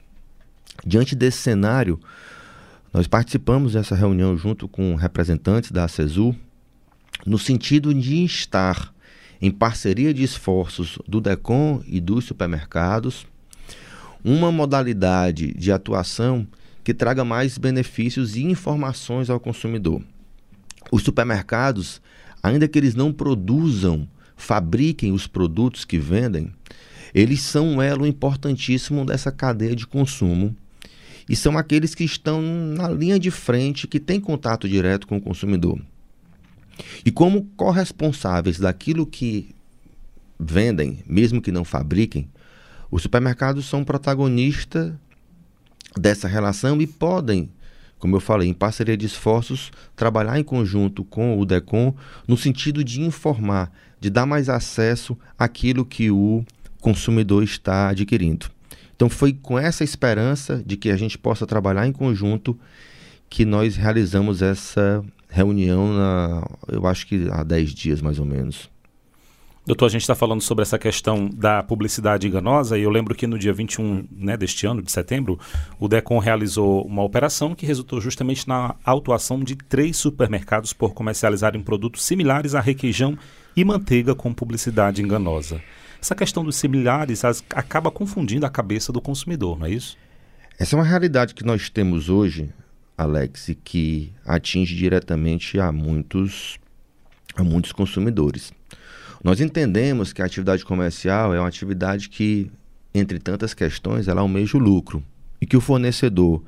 [0.84, 2.00] Diante desse cenário,
[2.92, 6.34] nós participamos dessa reunião junto com representantes da ACESU,
[7.26, 8.92] no sentido de instar,
[9.40, 13.26] em parceria de esforços do DECOM e dos supermercados,
[14.24, 16.46] uma modalidade de atuação
[16.82, 20.02] que traga mais benefícios e informações ao consumidor.
[20.94, 22.00] Os supermercados,
[22.40, 26.52] ainda que eles não produzam, fabriquem os produtos que vendem,
[27.12, 30.54] eles são um elo importantíssimo dessa cadeia de consumo
[31.28, 35.20] e são aqueles que estão na linha de frente, que têm contato direto com o
[35.20, 35.80] consumidor.
[37.04, 39.52] E como corresponsáveis daquilo que
[40.38, 42.30] vendem, mesmo que não fabriquem,
[42.88, 44.92] os supermercados são protagonistas
[45.98, 47.50] dessa relação e podem,
[48.04, 51.94] como eu falei, em parceria de esforços, trabalhar em conjunto com o DECOM
[52.28, 56.44] no sentido de informar, de dar mais acesso àquilo que o
[56.82, 58.50] consumidor está adquirindo.
[58.94, 62.60] Então foi com essa esperança de que a gente possa trabalhar em conjunto
[63.30, 68.68] que nós realizamos essa reunião, na, eu acho que há 10 dias mais ou menos.
[69.66, 73.26] Doutor, a gente está falando sobre essa questão da publicidade enganosa e eu lembro que
[73.26, 75.40] no dia 21 né, deste ano, de setembro,
[75.80, 81.62] o DECOM realizou uma operação que resultou justamente na autuação de três supermercados por comercializarem
[81.62, 83.16] produtos similares a requeijão
[83.56, 85.62] e manteiga com publicidade enganosa.
[85.98, 89.96] Essa questão dos similares as, acaba confundindo a cabeça do consumidor, não é isso?
[90.58, 92.50] Essa é uma realidade que nós temos hoje,
[92.98, 96.58] Alex, e que atinge diretamente a muitos,
[97.34, 98.52] a muitos consumidores.
[99.24, 102.50] Nós entendemos que a atividade comercial é uma atividade que,
[102.94, 105.02] entre tantas questões, ela almeja o lucro
[105.40, 106.42] e que o fornecedor,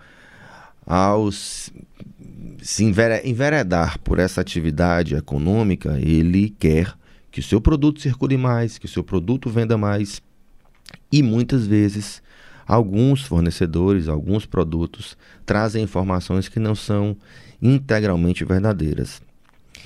[0.86, 6.92] ao se enveredar por essa atividade econômica, ele quer
[7.30, 10.20] que o seu produto circule mais, que o seu produto venda mais.
[11.10, 12.22] E muitas vezes,
[12.66, 17.16] alguns fornecedores, alguns produtos trazem informações que não são
[17.62, 19.22] integralmente verdadeiras.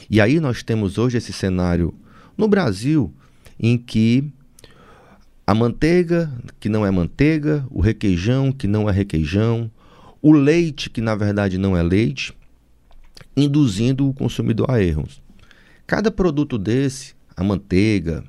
[0.08, 1.94] E aí nós temos hoje esse cenário
[2.40, 3.12] no Brasil,
[3.58, 4.24] em que
[5.46, 9.70] a manteiga, que não é manteiga, o requeijão, que não é requeijão,
[10.22, 12.32] o leite, que na verdade não é leite,
[13.36, 15.20] induzindo o consumidor a erros.
[15.86, 18.24] Cada produto desse, a manteiga,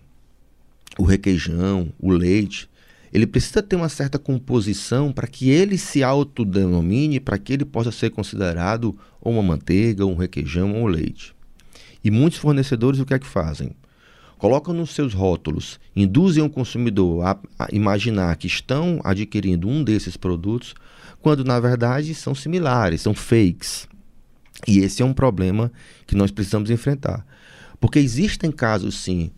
[0.99, 2.69] o requeijão, o leite,
[3.13, 7.93] ele precisa ter uma certa composição para que ele se autodenomine, para que ele possa
[7.93, 11.33] ser considerado ou uma manteiga, um requeijão ou um leite.
[12.03, 13.71] E muitos fornecedores o que é que fazem?
[14.41, 20.17] Colocam nos seus rótulos, induzem o consumidor a, a, imaginar que estão adquirindo um desses
[20.17, 20.73] produtos,
[21.21, 23.87] quando na verdade são similares, são fakes.
[24.67, 25.71] E esse é um problema
[26.07, 27.23] que nós precisamos enfrentar.
[27.79, 29.29] Porque existem casos, sim,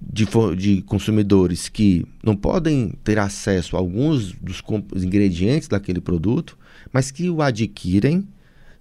[0.00, 0.24] de,
[0.56, 4.62] de consumidores que não podem ter acesso a alguns dos
[5.02, 6.56] ingredientes daquele produto,
[6.92, 8.28] mas que o adquirem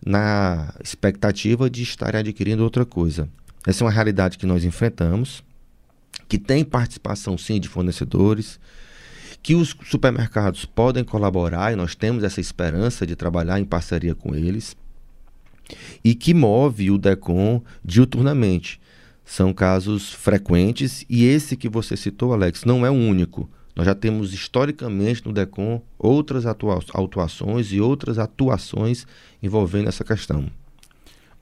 [0.05, 3.27] na expectativa de estarem adquirindo outra coisa.
[3.65, 5.43] Essa é uma realidade que nós enfrentamos
[6.27, 8.59] que tem participação sim de fornecedores,
[9.41, 14.33] que os supermercados podem colaborar e nós temos essa esperança de trabalhar em parceria com
[14.33, 14.75] eles
[16.03, 18.79] e que move o DECOM diuturnamente.
[19.23, 23.49] São casos frequentes e esse que você citou, Alex, não é o único.
[23.75, 29.05] Nós já temos historicamente no DECOM outras autuações e outras atuações
[29.43, 30.49] envolvendo essa questão.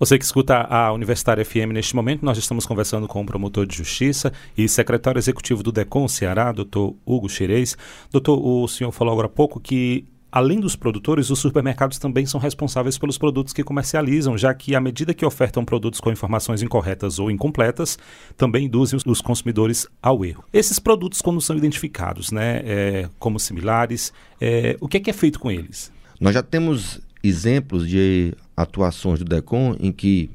[0.03, 3.77] Você que escuta a Universitária FM neste momento, nós estamos conversando com o promotor de
[3.77, 7.77] justiça e secretário executivo do DECOM Ceará, doutor Hugo Xerez.
[8.11, 12.37] Doutor, o senhor falou agora há pouco que além dos produtores, os supermercados também são
[12.37, 17.17] responsáveis pelos produtos que comercializam, já que à medida que ofertam produtos com informações incorretas
[17.17, 17.97] ou incompletas,
[18.35, 20.43] também induzem os consumidores ao erro.
[20.51, 24.11] Esses produtos, quando são identificados né, é, como similares,
[24.41, 25.93] é, o que é, que é feito com eles?
[26.19, 30.29] Nós já temos exemplos de atuações do DECOM em que,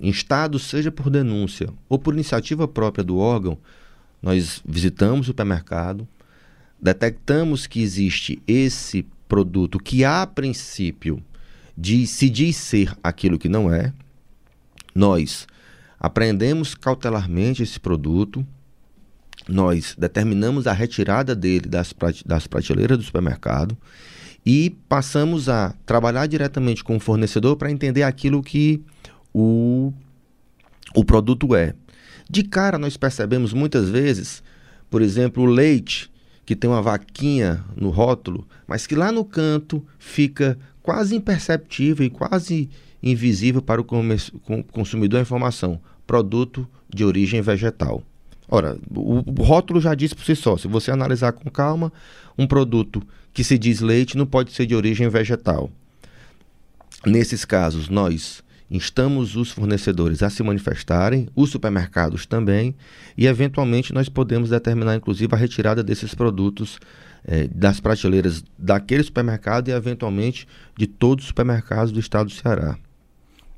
[0.00, 3.58] em estado, seja por denúncia ou por iniciativa própria do órgão,
[4.20, 6.06] nós visitamos o supermercado,
[6.80, 11.22] detectamos que existe esse produto que, a princípio,
[11.76, 13.92] de, se diz ser aquilo que não é,
[14.94, 15.46] nós
[15.98, 18.46] apreendemos cautelarmente esse produto,
[19.48, 21.94] nós determinamos a retirada dele das,
[22.24, 23.76] das prateleiras do supermercado
[24.44, 28.82] e passamos a trabalhar diretamente com o fornecedor para entender aquilo que
[29.32, 29.92] o,
[30.94, 31.74] o produto é.
[32.28, 34.42] De cara, nós percebemos muitas vezes,
[34.90, 36.10] por exemplo, o leite,
[36.44, 42.10] que tem uma vaquinha no rótulo, mas que lá no canto fica quase imperceptível e
[42.10, 42.68] quase
[43.02, 43.86] invisível para o
[44.72, 48.02] consumidor a informação: produto de origem vegetal.
[48.48, 51.92] Ora, o, rótulo já diz por si só, se você analisar com calma,
[52.36, 53.02] um produto
[53.32, 55.70] que se diz leite não pode ser de origem vegetal.
[57.04, 62.74] Nesses casos, nós instamos os fornecedores a se manifestarem, os supermercados também,
[63.16, 66.78] e eventualmente nós podemos determinar, inclusive, a retirada desses produtos
[67.24, 72.78] eh, das prateleiras daquele supermercado e, eventualmente, de todos os supermercados do estado do Ceará.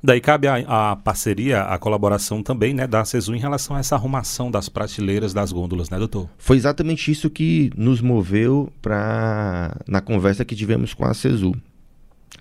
[0.05, 3.95] Daí cabe a, a, parceria, a colaboração também né, da CESU em relação a essa
[3.95, 6.29] arrumação das prateleiras das gôndolas, né, doutor?
[6.37, 11.55] Foi exatamente isso que nos moveu para na conversa que tivemos com a CESU.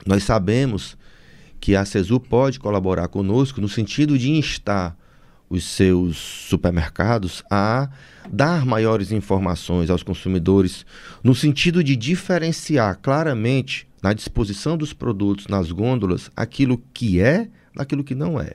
[0.04, 0.94] Nós sabemos
[1.58, 4.94] que a CESU pode colaborar conosco no sentido de instar
[5.48, 7.88] os seus supermercados a
[8.30, 10.84] dar maiores informações aos consumidores,
[11.22, 18.04] no sentido de diferenciar claramente na disposição dos produtos nas gôndolas aquilo que é daquilo
[18.04, 18.52] que não é.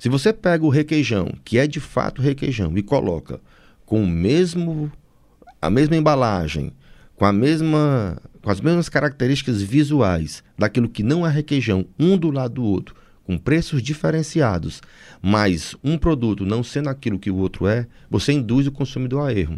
[0.00, 3.40] Se você pega o requeijão, que é de fato requeijão, e coloca
[3.86, 4.90] com o mesmo
[5.62, 6.72] a mesma embalagem,
[7.14, 12.32] com a mesma com as mesmas características visuais daquilo que não é requeijão, um do
[12.32, 14.82] lado do outro, com preços diferenciados,
[15.22, 19.32] mas um produto não sendo aquilo que o outro é, você induz o consumidor a
[19.32, 19.56] erro.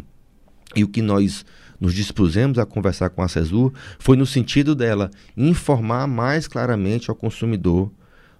[0.75, 1.43] E o que nós
[1.83, 7.15] nos dispusemos a conversar com a CESUR foi no sentido dela informar mais claramente ao
[7.15, 7.91] consumidor,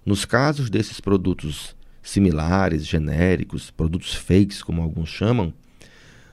[0.06, 5.52] nos casos desses produtos similares, genéricos, produtos fakes, como alguns chamam,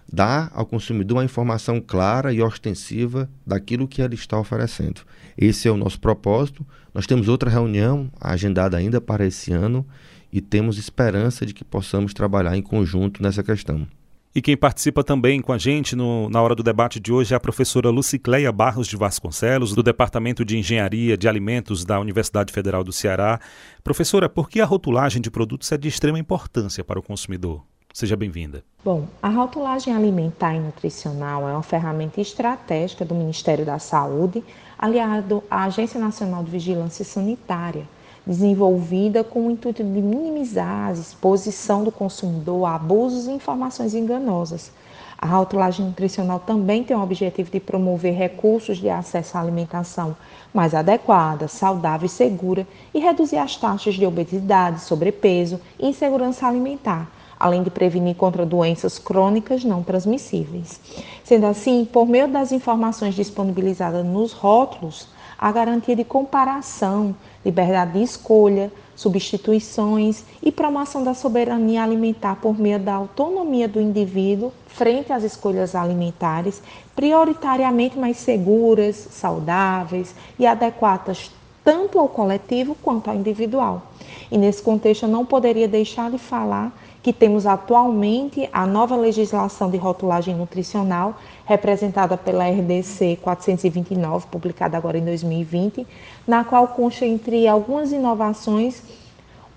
[0.09, 5.01] dar ao consumidor uma informação clara e ostensiva daquilo que ele está oferecendo.
[5.37, 6.65] Esse é o nosso propósito.
[6.93, 9.85] Nós temos outra reunião agendada ainda para esse ano
[10.31, 13.85] e temos esperança de que possamos trabalhar em conjunto nessa questão.
[14.33, 17.37] E quem participa também com a gente no, na hora do debate de hoje é
[17.37, 22.81] a professora Lucicleia Barros de Vasconcelos, do Departamento de Engenharia de Alimentos da Universidade Federal
[22.81, 23.41] do Ceará.
[23.83, 27.61] Professora, por que a rotulagem de produtos é de extrema importância para o consumidor?
[27.93, 28.63] Seja bem-vinda.
[28.85, 34.41] Bom, a rotulagem alimentar e nutricional é uma ferramenta estratégica do Ministério da Saúde,
[34.79, 37.85] aliado à Agência Nacional de Vigilância Sanitária,
[38.25, 44.71] desenvolvida com o intuito de minimizar a exposição do consumidor a abusos e informações enganosas.
[45.17, 50.15] A rotulagem nutricional também tem o objetivo de promover recursos de acesso à alimentação
[50.51, 57.11] mais adequada, saudável e segura e reduzir as taxas de obesidade, sobrepeso e insegurança alimentar
[57.41, 60.79] além de prevenir contra doenças crônicas não transmissíveis.
[61.23, 65.07] Sendo assim, por meio das informações disponibilizadas nos rótulos,
[65.39, 67.15] a garantia de comparação,
[67.45, 74.51] liberdade de escolha, substituições e promoção da soberania alimentar por meio da autonomia do indivíduo
[74.67, 76.61] frente às escolhas alimentares,
[76.95, 81.31] prioritariamente mais seguras, saudáveis e adequadas
[81.63, 83.83] tanto ao coletivo quanto ao individual.
[84.31, 86.71] E nesse contexto, eu não poderia deixar de falar
[87.01, 94.97] que temos atualmente a nova legislação de rotulagem nutricional, representada pela RDC 429, publicada agora
[94.97, 95.87] em 2020,
[96.27, 98.83] na qual consta entre algumas inovações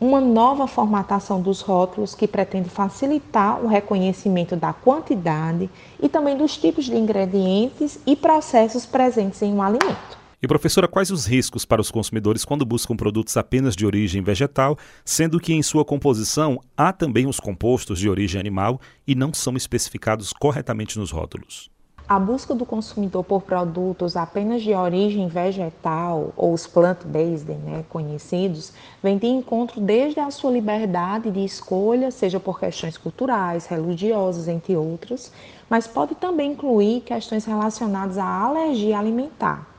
[0.01, 5.70] uma nova formatação dos rótulos que pretende facilitar o reconhecimento da quantidade
[6.01, 10.23] e também dos tipos de ingredientes e processos presentes em um alimento.
[10.45, 14.76] E professora, quais os riscos para os consumidores quando buscam produtos apenas de origem vegetal,
[15.03, 19.57] sendo que em sua composição há também os compostos de origem animal e não são
[19.57, 21.70] especificados corretamente nos rótulos?
[22.07, 28.74] A busca do consumidor por produtos apenas de origem vegetal ou os plant-based, né, conhecidos,
[29.03, 34.76] vem de encontro desde a sua liberdade de escolha, seja por questões culturais, religiosas, entre
[34.76, 35.32] outras,
[35.70, 39.72] mas pode também incluir questões relacionadas à alergia alimentar.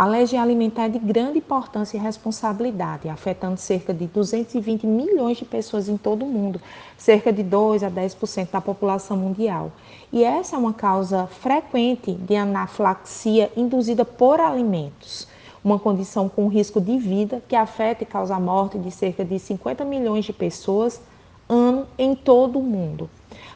[0.00, 5.44] A alergia alimentar é de grande importância e responsabilidade, afetando cerca de 220 milhões de
[5.44, 6.58] pessoas em todo o mundo,
[6.96, 9.70] cerca de 2 a 10% da população mundial.
[10.10, 15.28] E essa é uma causa frequente de anafilaxia induzida por alimentos,
[15.62, 19.38] uma condição com risco de vida que afeta e causa a morte de cerca de
[19.38, 20.98] 50 milhões de pessoas
[21.46, 23.10] ano em todo o mundo.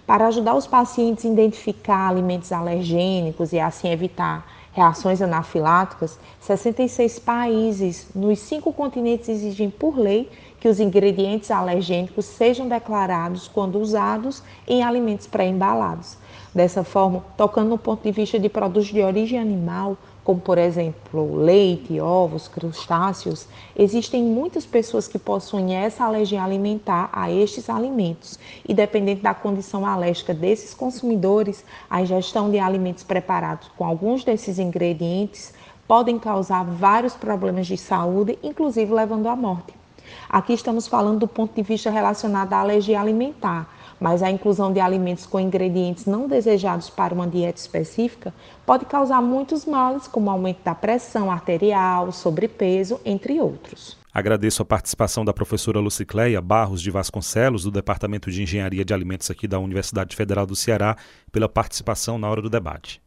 [0.06, 8.08] Para ajudar os pacientes a identificar alimentos alergênicos e assim evitar reações anafiláticas, 66 países
[8.14, 10.28] nos cinco continentes exigem por lei
[10.64, 16.16] que os ingredientes alergênicos sejam declarados quando usados em alimentos pré-embalados.
[16.54, 19.94] Dessa forma, tocando no ponto de vista de produtos de origem animal,
[20.24, 23.46] como por exemplo leite, ovos, crustáceos,
[23.76, 28.38] existem muitas pessoas que possuem essa alergia alimentar a estes alimentos.
[28.66, 34.58] E dependendo da condição alérgica desses consumidores, a ingestão de alimentos preparados com alguns desses
[34.58, 35.52] ingredientes
[35.86, 39.83] podem causar vários problemas de saúde, inclusive levando à morte.
[40.28, 43.68] Aqui estamos falando do ponto de vista relacionado à alergia alimentar,
[44.00, 48.34] mas a inclusão de alimentos com ingredientes não desejados para uma dieta específica
[48.66, 53.96] pode causar muitos males, como aumento da pressão arterial, sobrepeso, entre outros.
[54.12, 59.28] Agradeço a participação da professora Lucicleia Barros de Vasconcelos, do Departamento de Engenharia de Alimentos
[59.28, 60.96] aqui da Universidade Federal do Ceará,
[61.32, 63.03] pela participação na hora do debate.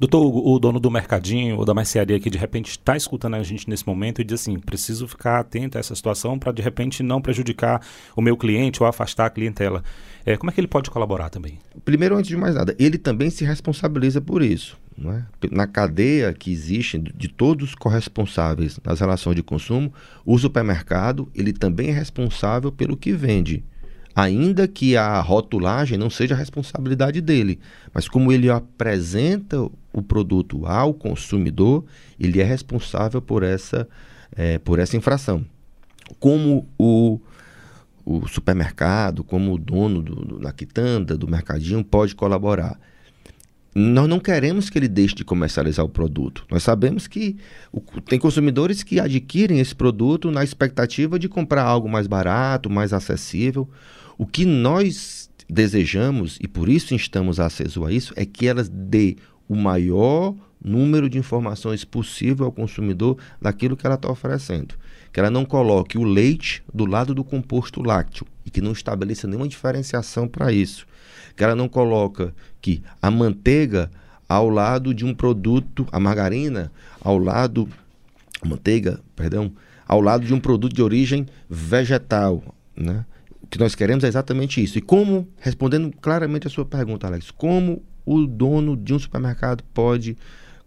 [0.00, 3.68] Doutor, o dono do mercadinho ou da mercearia que de repente está escutando a gente
[3.68, 7.20] nesse momento e diz assim: preciso ficar atento a essa situação para de repente não
[7.20, 7.84] prejudicar
[8.14, 9.82] o meu cliente ou afastar a clientela.
[10.24, 11.58] É, como é que ele pode colaborar também?
[11.84, 14.78] Primeiro, antes de mais nada, ele também se responsabiliza por isso.
[15.04, 15.22] É?
[15.50, 19.92] Na cadeia que existe de todos os corresponsáveis nas relações de consumo,
[20.24, 23.64] o supermercado ele também é responsável pelo que vende
[24.18, 27.60] ainda que a rotulagem não seja responsabilidade dele,
[27.94, 29.56] mas como ele apresenta
[29.92, 31.84] o produto ao consumidor,
[32.18, 33.88] ele é responsável por essa,
[34.34, 35.46] é, por essa infração.
[36.18, 37.20] Como o,
[38.04, 42.76] o supermercado, como o dono do, do, da quitanda, do mercadinho, pode colaborar?
[43.74, 46.44] Nós não queremos que ele deixe de comercializar o produto.
[46.50, 47.36] Nós sabemos que
[47.72, 52.92] o, tem consumidores que adquirem esse produto na expectativa de comprar algo mais barato, mais
[52.92, 53.68] acessível.
[54.16, 58.68] O que nós desejamos, e por isso instamos a acesso a isso, é que elas
[58.68, 59.16] dê
[59.48, 64.74] o maior número de informações possível ao consumidor daquilo que ela está oferecendo.
[65.12, 69.26] Que ela não coloque o leite do lado do composto lácteo e que não estabeleça
[69.26, 70.86] nenhuma diferenciação para isso.
[71.38, 73.88] Que ela não coloque que a manteiga
[74.28, 77.68] ao lado de um produto, a margarina ao lado,
[78.42, 79.52] a manteiga, perdão,
[79.86, 82.42] ao lado de um produto de origem vegetal,
[82.76, 83.06] né?
[83.48, 84.78] que nós queremos é exatamente isso.
[84.78, 90.16] E como, respondendo claramente a sua pergunta, Alex, como o dono de um supermercado pode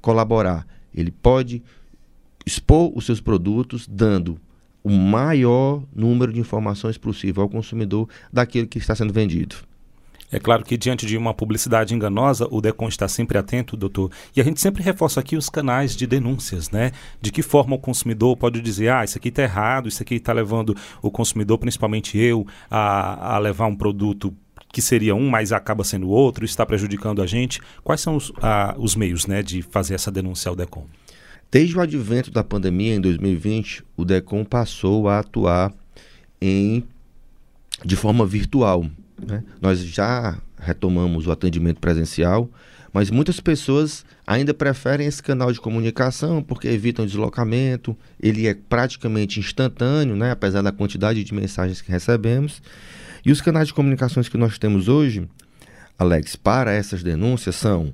[0.02, 0.66] colaborar?
[0.96, 1.62] Ele pode
[2.46, 4.40] expor os seus produtos dando
[4.84, 9.58] o maior número de informações possível ao consumidor daquilo que está sendo vendido.
[10.32, 14.10] É claro que diante de uma publicidade enganosa, o DECON está sempre atento, doutor.
[14.36, 16.92] E a gente sempre reforça aqui os canais de denúncias, né?
[17.22, 20.32] De que forma o consumidor pode dizer, ah, isso aqui está errado, isso aqui está
[20.32, 24.34] levando o consumidor, principalmente eu, a, a levar um produto
[24.72, 27.60] que seria um, mas acaba sendo outro, está prejudicando a gente.
[27.84, 30.86] Quais são os, a, os meios né, de fazer essa denúncia ao DECOM?
[31.52, 35.74] Desde o advento da pandemia, em 2020, o DECOM passou a atuar
[36.42, 36.86] em,
[37.84, 38.86] de forma virtual.
[39.26, 39.44] Né?
[39.62, 42.50] Nós já retomamos o atendimento presencial,
[42.94, 49.40] mas muitas pessoas ainda preferem esse canal de comunicação porque evitam deslocamento, ele é praticamente
[49.40, 50.32] instantâneo, né?
[50.32, 52.62] apesar da quantidade de mensagens que recebemos.
[53.26, 55.28] E os canais de comunicações que nós temos hoje,
[55.98, 57.94] Alex, para essas denúncias são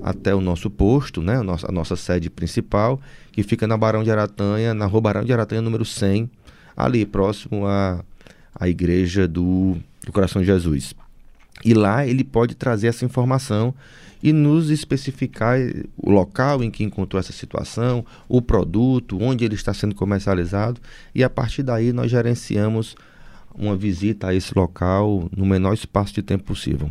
[0.03, 3.01] até o nosso posto, né, a nossa, a nossa sede principal,
[3.32, 6.30] que fica na Barão de Aratanha, na Rua Barão de Aratanha, número 100,
[6.76, 8.05] ali próximo à,
[8.55, 10.95] à igreja do, do Coração de Jesus.
[11.64, 13.74] E lá ele pode trazer essa informação
[14.25, 15.59] e nos especificar
[15.99, 20.81] o local em que encontrou essa situação, o produto, onde ele está sendo comercializado,
[21.14, 22.97] e a partir daí nós gerenciamos
[23.55, 26.91] uma visita a esse local no menor espaço de tempo possível.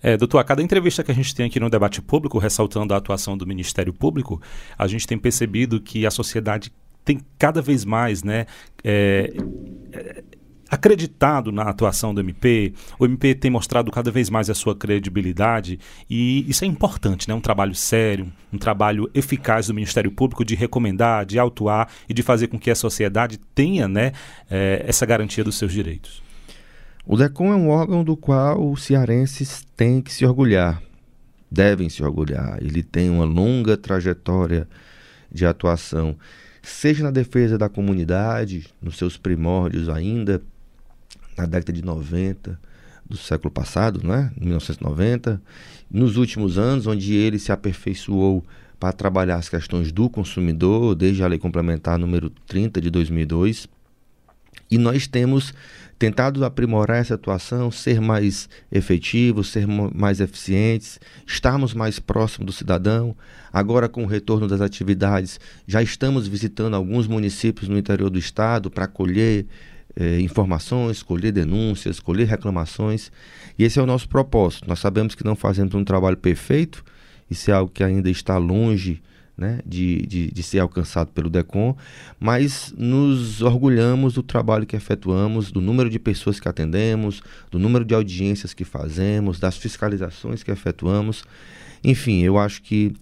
[0.00, 2.96] É, doutor, a cada entrevista que a gente tem aqui no debate público, ressaltando a
[2.96, 4.40] atuação do Ministério Público,
[4.78, 6.72] a gente tem percebido que a sociedade
[7.04, 8.46] tem cada vez mais né,
[8.84, 9.32] é,
[9.92, 10.22] é,
[10.72, 15.78] acreditado na atuação do MP, o MP tem mostrado cada vez mais a sua credibilidade
[16.08, 17.34] e isso é importante, né?
[17.34, 22.22] Um trabalho sério, um trabalho eficaz do Ministério Público de recomendar, de autuar e de
[22.22, 24.12] fazer com que a sociedade tenha, né,
[24.50, 26.22] é, essa garantia dos seus direitos.
[27.04, 30.82] O DECOM é um órgão do qual os cearenses têm que se orgulhar,
[31.50, 32.56] devem se orgulhar.
[32.62, 34.66] Ele tem uma longa trajetória
[35.30, 36.16] de atuação,
[36.62, 40.40] seja na defesa da comunidade, nos seus primórdios ainda,
[41.36, 42.58] na década de 90
[43.08, 44.32] do século passado, né?
[44.40, 45.40] 1990,
[45.90, 48.44] nos últimos anos, onde ele se aperfeiçoou
[48.78, 53.68] para trabalhar as questões do consumidor, desde a lei complementar número 30 de 2002.
[54.70, 55.52] E nós temos
[55.98, 63.14] tentado aprimorar essa atuação, ser mais efetivos, ser mais eficientes, estarmos mais próximos do cidadão.
[63.52, 68.68] Agora, com o retorno das atividades, já estamos visitando alguns municípios no interior do estado
[68.68, 69.46] para colher
[69.96, 73.10] é, informações, colher denúncias, colher reclamações.
[73.58, 74.68] E esse é o nosso propósito.
[74.68, 76.84] Nós sabemos que não fazemos um trabalho perfeito,
[77.30, 79.02] isso é algo que ainda está longe
[79.36, 81.74] né, de, de, de, ser alcançado pelo DECOM,
[82.20, 87.84] mas nos orgulhamos do trabalho que efetuamos, do número de pessoas que atendemos, do número
[87.84, 91.24] de audiências que fazemos, das fiscalizações que efetuamos.
[91.82, 92.92] Enfim, eu acho que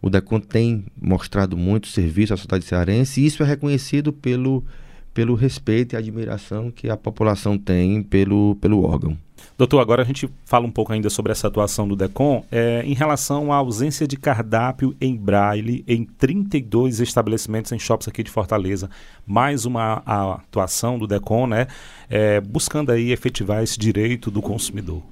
[0.00, 4.64] o DECOM tem mostrado muito serviço à sociedade cearense e isso é reconhecido pelo,
[5.12, 9.16] pelo respeito e admiração que a população tem pelo, pelo órgão.
[9.58, 12.94] Doutor, agora a gente fala um pouco ainda sobre essa atuação do DECOM é, em
[12.94, 18.88] relação à ausência de cardápio em braille em 32 estabelecimentos em shops aqui de Fortaleza.
[19.26, 21.66] Mais uma atuação do DECOM, né?
[22.08, 25.02] É, buscando aí efetivar esse direito do consumidor.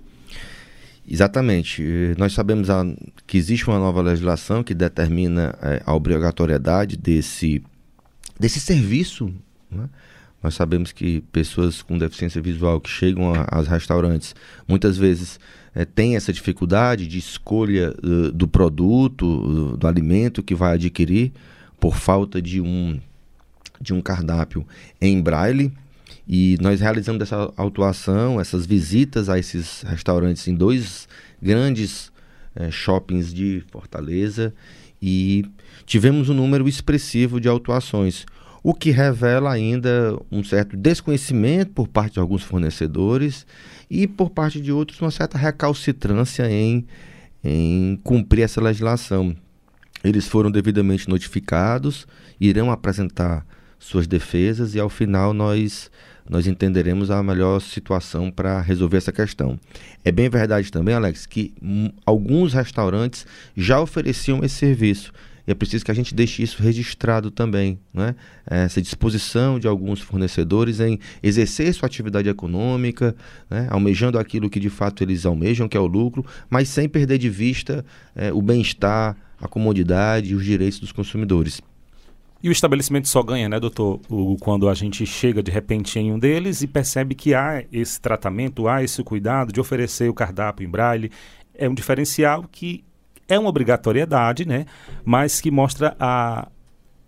[1.09, 2.14] Exatamente.
[2.16, 2.84] Nós sabemos a,
[3.26, 7.62] que existe uma nova legislação que determina é, a obrigatoriedade desse,
[8.38, 9.32] desse serviço.
[9.70, 9.88] Né?
[10.42, 14.34] Nós sabemos que pessoas com deficiência visual que chegam aos restaurantes
[14.66, 15.38] muitas vezes
[15.74, 21.32] é, têm essa dificuldade de escolha uh, do produto, uh, do alimento que vai adquirir,
[21.78, 22.98] por falta de um,
[23.80, 24.66] de um cardápio
[25.00, 25.72] em braille.
[26.26, 31.08] E nós realizamos essa autuação, essas visitas a esses restaurantes em dois
[31.40, 32.10] grandes
[32.54, 34.52] é, shoppings de Fortaleza
[35.00, 35.44] e
[35.86, 38.26] tivemos um número expressivo de autuações
[38.62, 43.46] o que revela ainda um certo desconhecimento por parte de alguns fornecedores
[43.90, 46.86] e por parte de outros uma certa recalcitrância em,
[47.42, 49.34] em cumprir essa legislação.
[50.04, 52.06] Eles foram devidamente notificados,
[52.40, 53.46] irão apresentar
[53.78, 55.90] suas defesas e ao final nós
[56.28, 59.58] nós entenderemos a melhor situação para resolver essa questão.
[60.04, 61.52] É bem verdade também, Alex, que
[62.06, 65.12] alguns restaurantes já ofereciam esse serviço
[65.53, 68.14] é preciso que a gente deixe isso registrado também, né?
[68.46, 73.14] essa disposição de alguns fornecedores em exercer sua atividade econômica,
[73.48, 73.66] né?
[73.70, 77.28] almejando aquilo que de fato eles almejam, que é o lucro, mas sem perder de
[77.28, 77.84] vista
[78.14, 81.61] é, o bem-estar, a comodidade e os direitos dos consumidores.
[82.42, 86.11] E o estabelecimento só ganha, né, doutor, o, quando a gente chega de repente em
[86.11, 90.66] um deles e percebe que há esse tratamento, há esse cuidado de oferecer o cardápio
[90.66, 91.11] em braille.
[91.55, 92.82] É um diferencial que
[93.30, 94.66] é uma obrigatoriedade, né?
[95.04, 96.48] Mas que mostra a,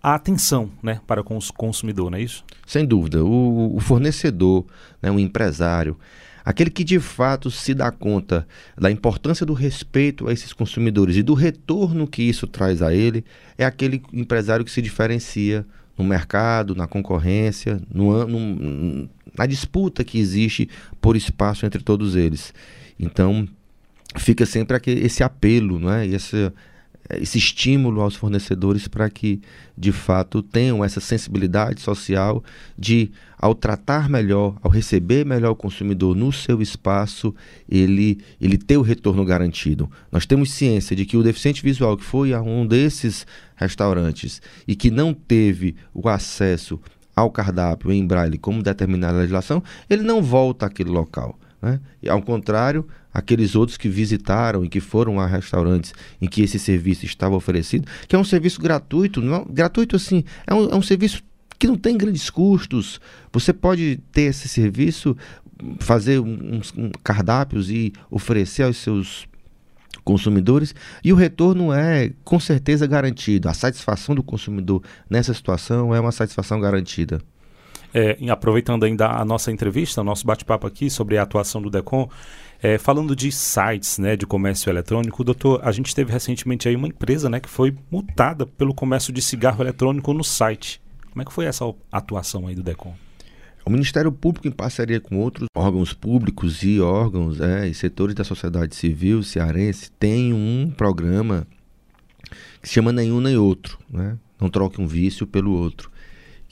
[0.03, 2.45] a atenção né, para com o consumidor, não é isso?
[2.67, 3.23] Sem dúvida.
[3.25, 4.65] O, o fornecedor,
[5.03, 5.99] né, o empresário,
[6.45, 8.47] aquele que de fato se dá conta
[8.79, 13.25] da importância do respeito a esses consumidores e do retorno que isso traz a ele,
[13.59, 15.67] é aquele empresário que se diferencia
[15.99, 20.69] no mercado, na concorrência, no, no, na disputa que existe
[21.01, 22.55] por espaço entre todos eles.
[22.99, 23.47] Então,
[24.17, 26.07] fica sempre aqui, esse apelo, né?
[26.07, 26.53] esse,
[27.11, 29.41] esse estímulo aos fornecedores para que,
[29.77, 32.43] de fato, tenham essa sensibilidade social
[32.79, 37.35] de, ao tratar melhor, ao receber melhor o consumidor no seu espaço,
[37.69, 39.91] ele, ele ter o retorno garantido.
[40.11, 44.75] Nós temos ciência de que o deficiente visual que foi a um desses restaurantes e
[44.75, 46.81] que não teve o acesso
[47.15, 51.39] ao cardápio em braille como determinada legislação, ele não volta àquele local.
[51.63, 51.81] Né?
[52.03, 56.59] E, ao contrário, aqueles outros que visitaram e que foram a restaurantes em que esse
[56.59, 60.83] serviço estava oferecido, que é um serviço gratuito, não, gratuito assim, é um, é um
[60.83, 61.23] serviço
[61.59, 63.01] que não tem grandes custos.
[63.33, 65.17] Você pode ter esse serviço,
[65.79, 69.29] fazer uns cardápios e oferecer aos seus
[70.05, 73.49] consumidores e o retorno é com certeza garantido.
[73.49, 77.21] A satisfação do consumidor nessa situação é uma satisfação garantida.
[77.95, 82.09] É, aproveitando ainda a nossa entrevista, o nosso bate-papo aqui sobre a atuação do DECOM,
[82.63, 86.89] é, falando de sites né, de comércio eletrônico, doutor, a gente teve recentemente aí uma
[86.89, 90.81] empresa né, que foi multada pelo comércio de cigarro eletrônico no site.
[91.11, 92.95] Como é que foi essa atuação aí do DECOM?
[93.65, 98.25] O Ministério Público, em parceria com outros órgãos públicos e órgãos é, e setores da
[98.25, 101.47] sociedade civil cearense, tem um programa
[102.61, 103.79] que se chama Nenhum Nem Outro.
[103.89, 104.17] Né?
[104.41, 105.92] Não troque um vício pelo outro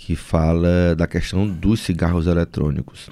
[0.03, 3.11] que fala da questão dos cigarros eletrônicos,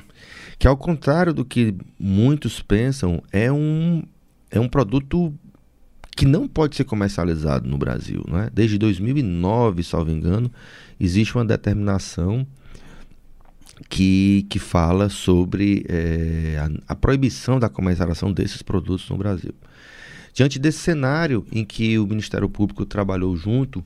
[0.59, 4.03] que ao contrário do que muitos pensam, é um,
[4.51, 5.35] é um produto
[6.17, 8.25] que não pode ser comercializado no Brasil.
[8.27, 8.49] Né?
[8.55, 10.51] Desde 2009, salvo engano,
[10.99, 12.47] existe uma determinação
[13.91, 19.53] que, que fala sobre é, a, a proibição da comercialização desses produtos no Brasil.
[20.33, 23.85] Diante desse cenário em que o Ministério Público trabalhou junto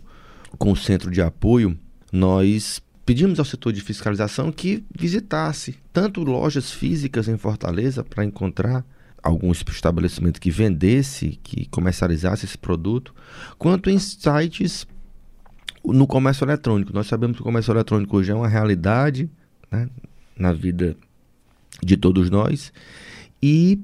[0.57, 1.77] com o Centro de Apoio,
[2.13, 2.81] nós
[3.13, 8.87] pedimos ao setor de fiscalização que visitasse tanto lojas físicas em Fortaleza para encontrar
[9.23, 13.15] algum estabelecimento que vendesse, que comercializasse esse produto,
[13.59, 14.87] quanto em sites
[15.85, 16.91] no comércio eletrônico.
[16.95, 19.29] Nós sabemos que o comércio eletrônico hoje é uma realidade
[19.71, 19.91] né,
[20.35, 20.97] na vida
[21.83, 22.73] de todos nós
[23.43, 23.79] e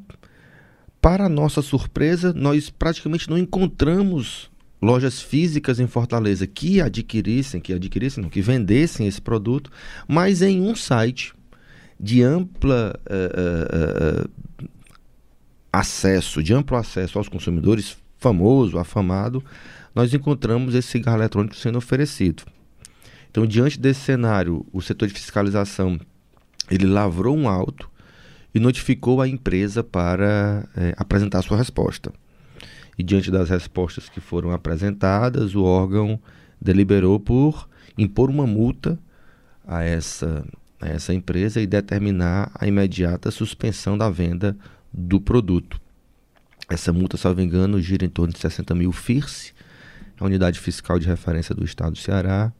[1.02, 4.50] para nossa surpresa, nós praticamente não encontramos
[4.80, 9.70] lojas físicas em Fortaleza que adquirissem, que adquirissem, não, que vendessem esse produto,
[10.06, 11.34] mas em um site
[11.98, 14.30] de ampla uh, uh,
[15.72, 19.42] acesso, de amplo acesso aos consumidores, famoso, afamado,
[19.94, 22.44] nós encontramos esse cigarro eletrônico sendo oferecido.
[23.30, 25.98] Então, diante desse cenário, o setor de fiscalização
[26.70, 27.90] ele lavrou um auto
[28.54, 32.12] e notificou a empresa para apresentar sua resposta.
[32.98, 36.20] E diante das respostas que foram apresentadas, o órgão
[36.60, 38.98] deliberou por impor uma multa
[39.66, 40.44] a essa,
[40.80, 44.56] a essa empresa e determinar a imediata suspensão da venda
[44.92, 45.80] do produto.
[46.68, 49.54] Essa multa, salvo engano, gira em torno de 60 mil FIRS,
[50.18, 52.52] a unidade fiscal de referência do estado do Ceará,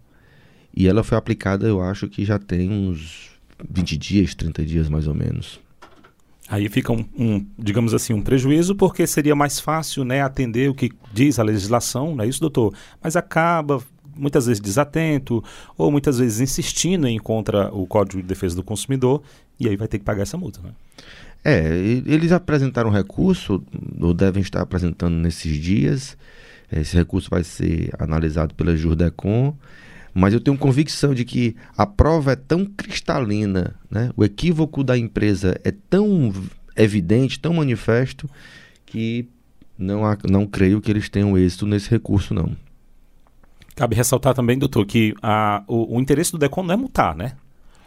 [0.74, 3.30] e ela foi aplicada, eu acho que já tem uns
[3.68, 5.60] 20 dias, 30 dias mais ou menos.
[6.50, 10.74] Aí fica um, um, digamos assim, um prejuízo, porque seria mais fácil né, atender o
[10.74, 12.72] que diz a legislação, não é isso, doutor?
[13.02, 13.82] Mas acaba
[14.16, 15.44] muitas vezes desatento,
[15.76, 19.22] ou muitas vezes insistindo em contra o Código de Defesa do Consumidor,
[19.60, 20.70] e aí vai ter que pagar essa multa, né?
[21.44, 21.68] É,
[22.04, 23.62] eles apresentaram recurso,
[24.00, 26.16] ou devem estar apresentando nesses dias.
[26.70, 29.54] Esse recurso vai ser analisado pela Jurdecon
[30.14, 34.10] mas eu tenho convicção de que a prova é tão cristalina, né?
[34.16, 36.32] o equívoco da empresa é tão
[36.76, 38.28] evidente, tão manifesto,
[38.86, 39.28] que
[39.78, 42.56] não, há, não creio que eles tenham êxito nesse recurso, não.
[43.76, 47.34] Cabe ressaltar também, doutor, que a, o, o interesse do DECON não é multar, né?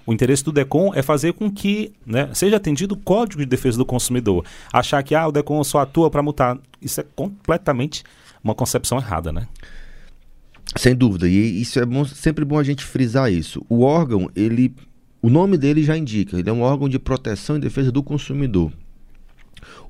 [0.06, 3.78] O interesse do DECON é fazer com que né, seja atendido o Código de Defesa
[3.78, 4.46] do Consumidor.
[4.72, 8.04] Achar que ah, o DECON só atua para multar, isso é completamente
[8.44, 9.48] uma concepção errada, né?
[10.76, 13.66] Sem dúvida, e isso é bom, sempre bom a gente frisar isso.
[13.68, 14.74] O órgão, ele,
[15.22, 18.72] o nome dele já indica, ele é um órgão de proteção e defesa do consumidor.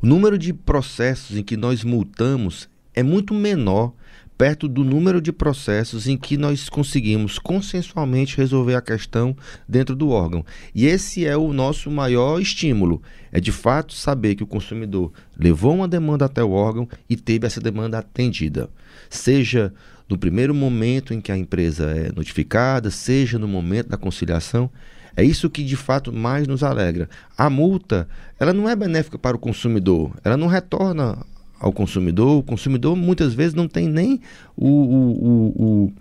[0.01, 3.93] O número de processos em que nós multamos é muito menor
[4.41, 9.38] perto do número de processos em que nós conseguimos consensualmente resolver a questão
[9.69, 10.43] dentro do órgão.
[10.73, 15.75] E esse é o nosso maior estímulo, é de fato saber que o consumidor levou
[15.75, 18.67] uma demanda até o órgão e teve essa demanda atendida.
[19.11, 19.71] Seja
[20.12, 24.70] no primeiro momento em que a empresa é notificada, seja no momento da conciliação.
[25.16, 27.09] É isso que de fato mais nos alegra.
[27.38, 31.18] A multa, ela não é benéfica para o consumidor, ela não retorna
[31.57, 32.39] ao consumidor.
[32.39, 34.20] O consumidor muitas vezes não tem nem
[34.57, 35.93] o, o, o,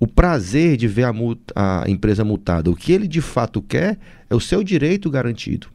[0.00, 2.70] o, prazer de ver a, multa, a empresa multada.
[2.70, 3.98] O que ele de fato quer
[4.30, 5.66] é o seu direito garantido.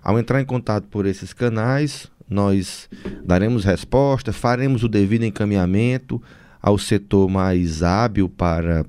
[0.03, 2.89] Ao entrar em contato por esses canais, nós
[3.25, 6.23] daremos resposta, faremos o devido encaminhamento
[6.63, 8.87] ao setor mais hábil para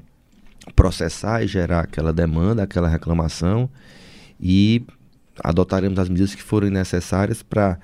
[0.75, 3.69] processar e gerar aquela demanda, aquela reclamação
[4.39, 4.83] e
[5.43, 7.79] adotaremos as medidas que forem necessárias para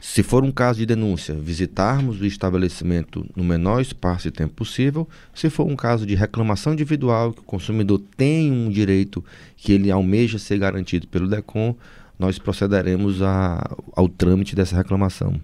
[0.00, 5.08] se for um caso de denúncia, visitarmos o estabelecimento no menor espaço de tempo possível.
[5.34, 9.24] Se for um caso de reclamação individual, que o consumidor tem um direito
[9.56, 11.74] que ele almeja ser garantido pelo DECOM,
[12.18, 15.40] nós procederemos a, ao trâmite dessa reclamação.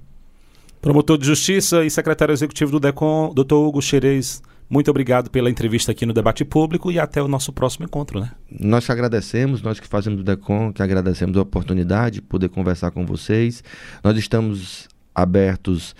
[0.80, 4.42] Promotor de Justiça e secretário executivo do DECOM, doutor Hugo Xerez,
[4.72, 8.30] muito obrigado pela entrevista aqui no Debate Público e até o nosso próximo encontro, né?
[8.50, 12.90] Nós que agradecemos, nós que fazemos o DECOM, que agradecemos a oportunidade de poder conversar
[12.90, 13.62] com vocês.
[14.02, 15.94] Nós estamos abertos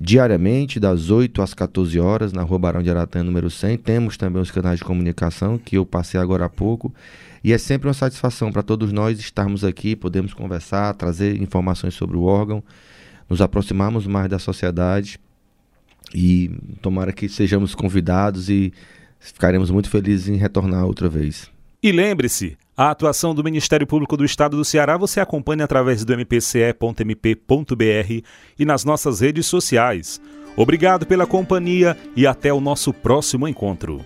[0.00, 3.78] diariamente, das 8 às 14 horas, na Rua Barão de Aratã, número 100.
[3.78, 6.94] Temos também os canais de comunicação, que eu passei agora há pouco.
[7.42, 12.16] E é sempre uma satisfação para todos nós estarmos aqui, podemos conversar, trazer informações sobre
[12.16, 12.62] o órgão,
[13.28, 15.18] nos aproximarmos mais da sociedade
[16.14, 16.50] e
[16.80, 18.72] tomara que sejamos convidados e
[19.18, 21.50] ficaremos muito felizes em retornar outra vez.
[21.82, 26.16] E lembre-se, a atuação do Ministério Público do Estado do Ceará você acompanha através do
[26.16, 27.44] mpce.mp.br
[28.58, 30.20] e nas nossas redes sociais.
[30.56, 34.04] Obrigado pela companhia e até o nosso próximo encontro.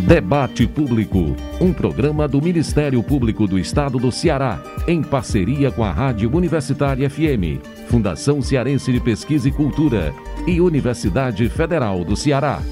[0.00, 5.92] Debate Público, um programa do Ministério Público do Estado do Ceará, em parceria com a
[5.92, 10.12] Rádio Universitária FM, Fundação Cearense de Pesquisa e Cultura
[10.46, 12.62] e Universidade Federal do Ceará.